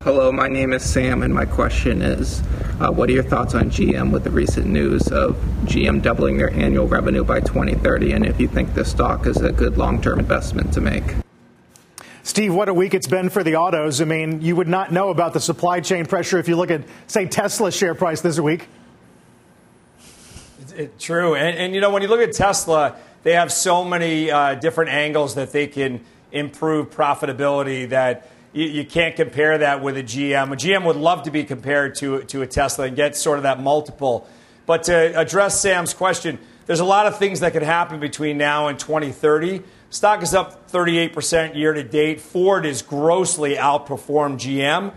[0.03, 2.41] Hello, my name is Sam, and my question is
[2.79, 5.35] uh, What are your thoughts on GM with the recent news of
[5.65, 9.51] GM doubling their annual revenue by 2030, and if you think the stock is a
[9.51, 11.03] good long term investment to make?
[12.23, 13.99] Steve, what a week it's been for the autos.
[13.99, 16.83] I mean, you would not know about the supply chain pressure if you look at,
[17.07, 18.67] say, Tesla's share price this week.
[20.61, 21.33] It's, it, true.
[21.33, 24.91] And, and, you know, when you look at Tesla, they have so many uh, different
[24.91, 26.01] angles that they can
[26.31, 30.53] improve profitability that you, you, can't compare that with a GM.
[30.53, 33.43] A GM would love to be compared to, to a Tesla and get sort of
[33.43, 34.27] that multiple.
[34.67, 38.67] But to address Sam's question, there's a lot of things that could happen between now
[38.67, 39.63] and 2030.
[39.91, 42.21] Stock is up 38% year to date.
[42.21, 44.93] Ford is grossly outperformed GM.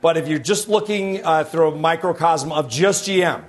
[0.00, 3.44] But if you're just looking uh, through a microcosm of just GM,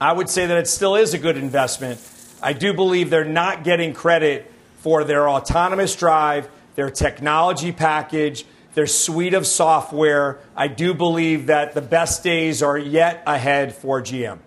[0.00, 2.00] I would say that it still is a good investment.
[2.40, 8.86] I do believe they're not getting credit for their autonomous drive, their technology package, their
[8.86, 10.38] suite of software.
[10.54, 14.38] I do believe that the best days are yet ahead for GM.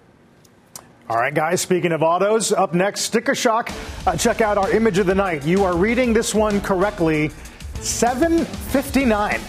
[1.09, 3.69] All right, guys, speaking of autos, up next, sticker shock.
[4.05, 5.45] Uh, check out our image of the night.
[5.45, 7.31] You are reading this one correctly
[7.79, 9.39] 759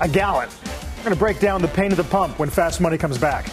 [0.00, 0.48] a gallon.
[0.98, 3.46] We're going to break down the pain of the pump when Fast Money comes back.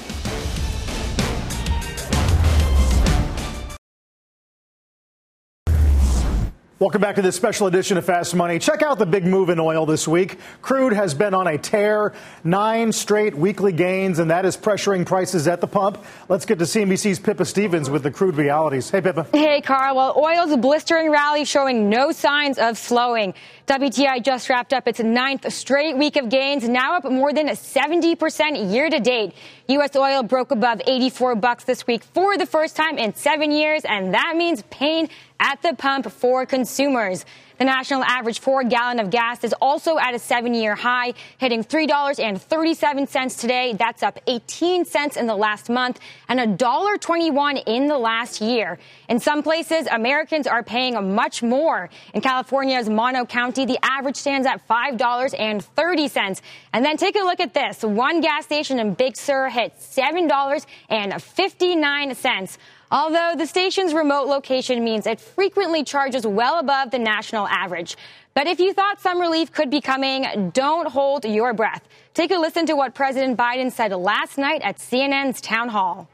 [6.80, 8.57] Welcome back to this special edition of Fast Money.
[8.57, 10.39] Check out the big move in oil this week.
[10.61, 12.13] Crude has been on a tear,
[12.45, 16.01] nine straight weekly gains, and that is pressuring prices at the pump.
[16.30, 18.89] Let's get to CNBC's Pippa Stevens with the crude realities.
[18.89, 19.27] Hey, Pippa.
[19.34, 19.93] Hey, Carl.
[19.97, 23.34] Well, oil's blistering rally showing no signs of slowing.
[23.67, 28.73] WTI just wrapped up its ninth straight week of gains, now up more than 70%
[28.73, 29.34] year to date.
[29.67, 29.97] U.S.
[29.97, 34.13] oil broke above 84 bucks this week for the first time in seven years, and
[34.13, 35.09] that means pain
[35.40, 37.26] at the pump for consumers.
[37.60, 41.14] The national average for a gallon of gas is also at a seven year high,
[41.40, 43.76] hitting $3.37 today.
[43.78, 48.80] That's up 18 cents in the last month and $1.21 in the last year.
[49.10, 51.90] In some places, Americans are paying much more.
[52.14, 56.42] In California's Mono County, the average stands at $5.30.
[56.72, 57.84] And then take a look at this.
[57.84, 62.58] One gas station in Big Sur hit $7.59.
[62.92, 67.96] Although the station's remote location means it frequently charges well above the national average.
[68.34, 71.88] But if you thought some relief could be coming, don't hold your breath.
[72.16, 76.10] Take a listen to what President Biden said last night at CNN's town hall.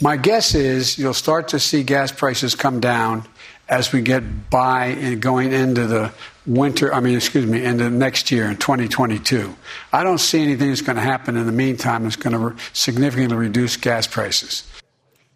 [0.00, 3.26] My guess is you'll start to see gas prices come down
[3.68, 6.12] as we get by and going into the
[6.46, 9.54] winter, I mean, excuse me, into next year in 2022.
[9.92, 13.36] I don't see anything that's going to happen in the meantime that's going to significantly
[13.36, 14.64] reduce gas prices.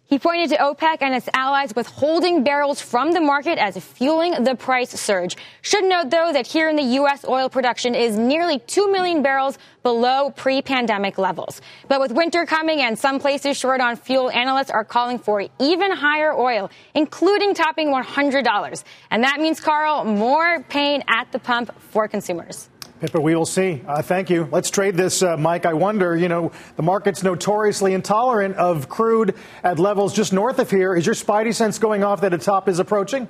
[0.07, 4.53] He pointed to OPEC and its allies withholding barrels from the market as fueling the
[4.53, 5.35] price surge.
[5.63, 9.57] Should note, though, that here in the U.S., oil production is nearly 2 million barrels
[9.81, 11.59] below pre pandemic levels.
[11.87, 15.91] But with winter coming and some places short on fuel, analysts are calling for even
[15.91, 18.83] higher oil, including topping $100.
[19.09, 22.69] And that means, Carl, more pain at the pump for consumers.
[23.01, 23.81] Pippa, we will see.
[23.85, 24.47] Uh, thank you.
[24.51, 25.65] Let's trade this, uh, Mike.
[25.65, 29.35] I wonder, you know, the market's notoriously intolerant of crude
[29.65, 30.95] at levels just north of here.
[30.95, 33.27] Is your spidey sense going off that a top is approaching?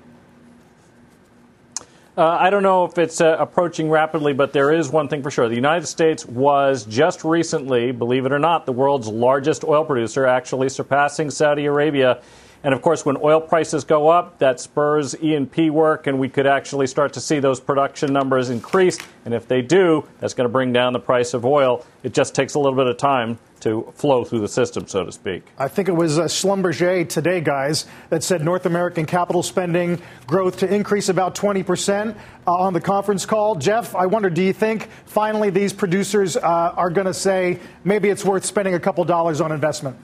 [2.15, 5.31] Uh, I don't know if it's uh, approaching rapidly, but there is one thing for
[5.31, 5.49] sure.
[5.49, 10.27] The United States was just recently, believe it or not, the world's largest oil producer,
[10.27, 12.21] actually surpassing Saudi Arabia
[12.65, 16.47] And of course, when oil prices go up, that spurs E&P work, and we could
[16.47, 18.97] actually start to see those production numbers increase.
[19.23, 21.85] And if they do, that's going to bring down the price of oil.
[22.01, 25.11] It just takes a little bit of time to flow through the system, so to
[25.11, 25.43] speak.
[25.59, 30.57] I think it was uh, Schlumberger today, guys, that said North American capital spending growth
[30.57, 32.15] to increase about 20%
[32.47, 33.53] uh, on the conference call.
[33.53, 38.09] Jeff, I wonder, do you think finally these producers uh, are going to say maybe
[38.09, 39.97] it's worth spending a couple dollars on investment?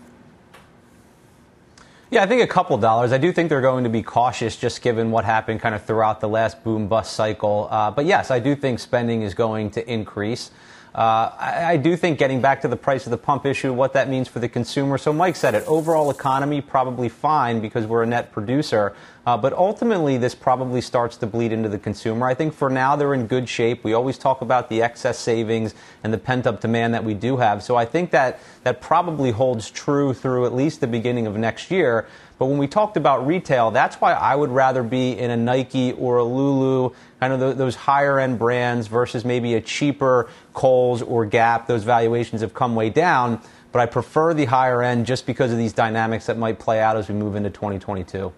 [2.12, 3.14] Yeah, I think a couple dollars.
[3.14, 6.20] I do think they're going to be cautious just given what happened kind of throughout
[6.20, 7.70] the last boom bust cycle.
[7.72, 10.51] Uh, but yes, I do think spending is going to increase.
[10.93, 13.93] Uh, I, I, do think getting back to the price of the pump issue, what
[13.93, 14.97] that means for the consumer.
[14.97, 15.64] So Mike said it.
[15.68, 18.93] Overall economy probably fine because we're a net producer.
[19.26, 22.26] Uh, but ultimately, this probably starts to bleed into the consumer.
[22.26, 23.84] I think for now they're in good shape.
[23.84, 27.38] We always talk about the excess savings and the pent up demand that we do
[27.38, 27.61] have.
[27.61, 31.69] So I think that that probably holds true through at least the beginning of next
[31.69, 32.07] year.
[32.39, 35.91] But when we talked about retail, that's why I would rather be in a Nike
[35.91, 41.28] or a Lulu, kind of those higher end brands versus maybe a cheaper Kohl's or
[41.28, 41.67] Gap.
[41.67, 43.39] Those valuations have come way down.
[43.72, 46.97] But I prefer the higher end just because of these dynamics that might play out
[46.97, 48.34] as we move into 2022.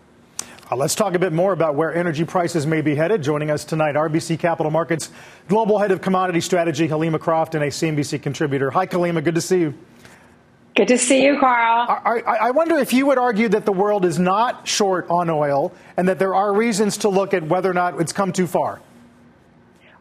[0.74, 3.21] Uh, let's talk a bit more about where energy prices may be headed.
[3.21, 5.11] Joining us tonight, RBC Capital Markets
[5.47, 8.71] Global Head of Commodity Strategy, Helima Croft, and a CNBC contributor.
[8.71, 9.24] Hi, Helima.
[9.24, 9.76] Good to see you.
[10.76, 11.86] Good to see you, Carl.
[11.88, 15.71] I, I, wonder if you would argue that the world is not short on oil
[15.95, 18.82] and that there are reasons to look at whether or not it's come too far.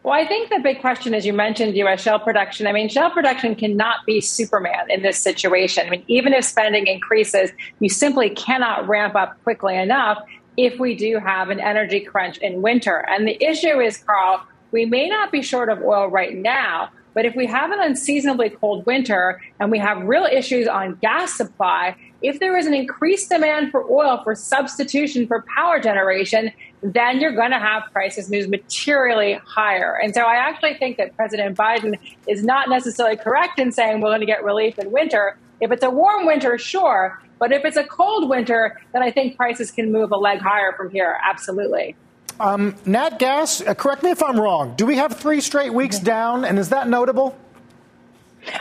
[0.01, 2.01] Well, I think the big question, as you mentioned, U.S.
[2.01, 2.65] shale production.
[2.65, 5.85] I mean, shale production cannot be Superman in this situation.
[5.85, 10.17] I mean, even if spending increases, you simply cannot ramp up quickly enough
[10.57, 13.05] if we do have an energy crunch in winter.
[13.09, 17.25] And the issue is, Carl, we may not be short of oil right now, but
[17.25, 21.95] if we have an unseasonably cold winter and we have real issues on gas supply,
[22.21, 26.51] if there is an increased demand for oil for substitution for power generation,
[26.81, 29.99] then you're going to have prices move materially higher.
[30.01, 34.09] And so I actually think that President Biden is not necessarily correct in saying we're
[34.09, 35.37] going to get relief in winter.
[35.61, 37.21] If it's a warm winter, sure.
[37.39, 40.73] But if it's a cold winter, then I think prices can move a leg higher
[40.73, 41.17] from here.
[41.23, 41.95] Absolutely.
[42.39, 44.75] Um, Nat Gas, uh, correct me if I'm wrong.
[44.75, 47.37] Do we have three straight weeks down, and is that notable?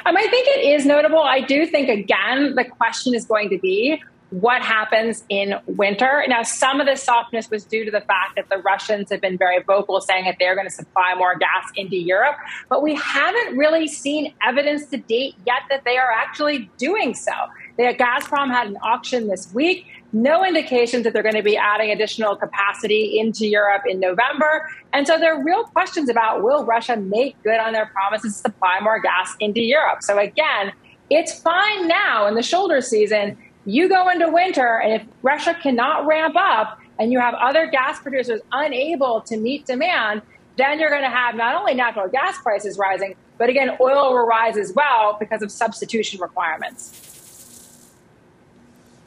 [0.05, 1.20] Um, I think it is notable.
[1.22, 4.03] I do think, again, the question is going to be
[4.33, 6.24] what happens in winter.
[6.26, 9.39] Now, some of the softness was due to the fact that the Russians have been
[9.39, 12.37] very vocal saying that they're going to supply more gas into Europe,
[12.68, 17.33] but we haven't really seen evidence to date yet that they are actually doing so.
[17.76, 21.91] The Gazprom had an auction this week no indications that they're going to be adding
[21.91, 24.68] additional capacity into Europe in November.
[24.93, 28.39] And so there are real questions about will Russia make good on their promises to
[28.51, 30.03] supply more gas into Europe?
[30.03, 30.72] So again,
[31.09, 33.39] it's fine now in the shoulder season.
[33.65, 38.01] You go into winter, and if Russia cannot ramp up and you have other gas
[38.01, 40.23] producers unable to meet demand,
[40.57, 44.27] then you're going to have not only natural gas prices rising, but again, oil will
[44.27, 47.09] rise as well because of substitution requirements.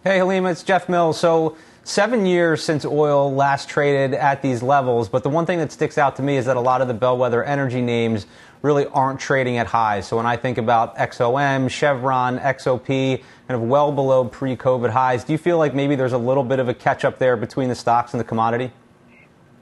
[0.03, 1.19] Hey, Helima, it's Jeff Mills.
[1.19, 5.71] So, seven years since oil last traded at these levels, but the one thing that
[5.71, 8.25] sticks out to me is that a lot of the bellwether energy names
[8.61, 10.07] really aren't trading at highs.
[10.07, 15.23] So, when I think about XOM, Chevron, XOP, kind of well below pre COVID highs,
[15.23, 17.69] do you feel like maybe there's a little bit of a catch up there between
[17.69, 18.71] the stocks and the commodity?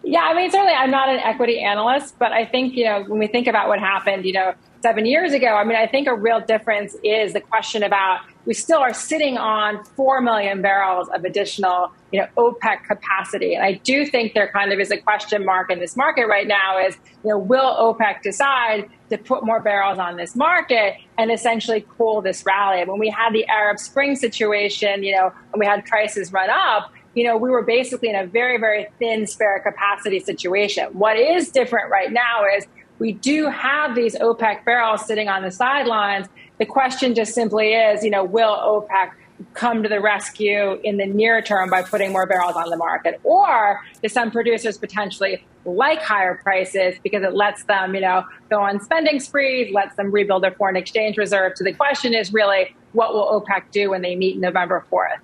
[0.04, 3.20] Yeah, I mean, certainly I'm not an equity analyst, but I think, you know, when
[3.20, 4.54] we think about what happened, you know,
[4.84, 8.54] seven years ago, I mean, I think a real difference is the question about we
[8.54, 13.56] still are sitting on 4 million barrels of additional, you know, OPEC capacity.
[13.56, 16.46] And I do think there kind of is a question mark in this market right
[16.46, 21.32] now is, you know, will OPEC decide to put more barrels on this market and
[21.32, 22.84] essentially cool this rally?
[22.84, 26.92] When we had the Arab Spring situation, you know, and we had prices run up,
[27.16, 30.88] you know, we were basically in a very, very thin spare capacity situation.
[30.92, 32.66] What is different right now is
[33.04, 36.28] we do have these OPEC barrels sitting on the sidelines.
[36.58, 39.12] The question just simply is, you know, will OPEC
[39.56, 43.20] come to the rescue in the near term by putting more barrels on the market?
[43.26, 48.62] Or do some producers potentially like higher prices because it lets them, you know, go
[48.62, 51.58] on spending sprees, lets them rebuild their foreign exchange reserve?
[51.58, 55.20] So the question is really, what will OPEC do when they meet November 4th?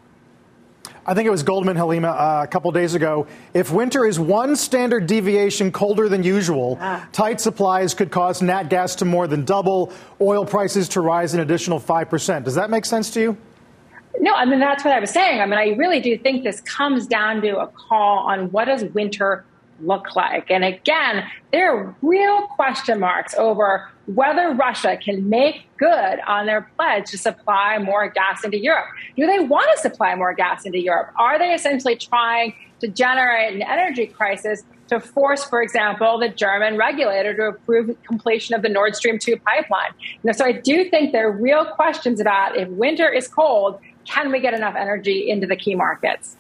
[1.10, 3.26] I think it was Goldman Helima uh, a couple days ago.
[3.56, 7.10] If winter is one standard deviation colder than usual, ah.
[7.12, 9.92] tight supplies could cause nat gas to more than double,
[10.22, 12.44] oil prices to rise an additional 5%.
[12.44, 13.38] Does that make sense to you?
[14.20, 15.42] No, I mean, that's what I was saying.
[15.42, 18.84] I mean, I really do think this comes down to a call on what does
[18.84, 19.46] winter
[19.82, 20.52] look like?
[20.52, 26.68] And again, there are real question marks over whether Russia can make good on their
[26.76, 28.88] pledge to supply more gas into Europe.
[29.16, 31.12] Do they want to supply more gas into Europe?
[31.16, 36.76] Are they essentially trying to generate an energy crisis to force, for example, the German
[36.76, 39.92] regulator to approve completion of the Nord Stream 2 pipeline?
[40.34, 44.40] So I do think there are real questions about if winter is cold, can we
[44.40, 46.36] get enough energy into the key markets?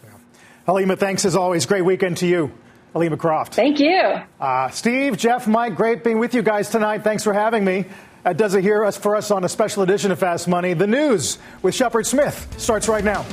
[0.67, 1.67] Helima, thanks as always.
[1.67, 2.51] Great weekend to you.
[2.93, 3.53] Helima Croft.
[3.55, 4.21] Thank you.
[4.39, 7.03] Uh, Steve, Jeff, Mike, great being with you guys tonight.
[7.03, 7.85] Thanks for having me.
[8.23, 10.73] That does it here for us on a special edition of Fast Money.
[10.73, 13.25] The news with Shepard Smith starts right now.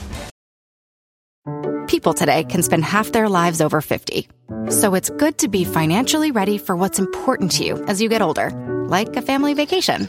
[1.87, 4.29] People today can spend half their lives over 50.
[4.71, 8.23] So it's good to be financially ready for what's important to you as you get
[8.23, 8.51] older,
[8.89, 10.09] like a family vacation.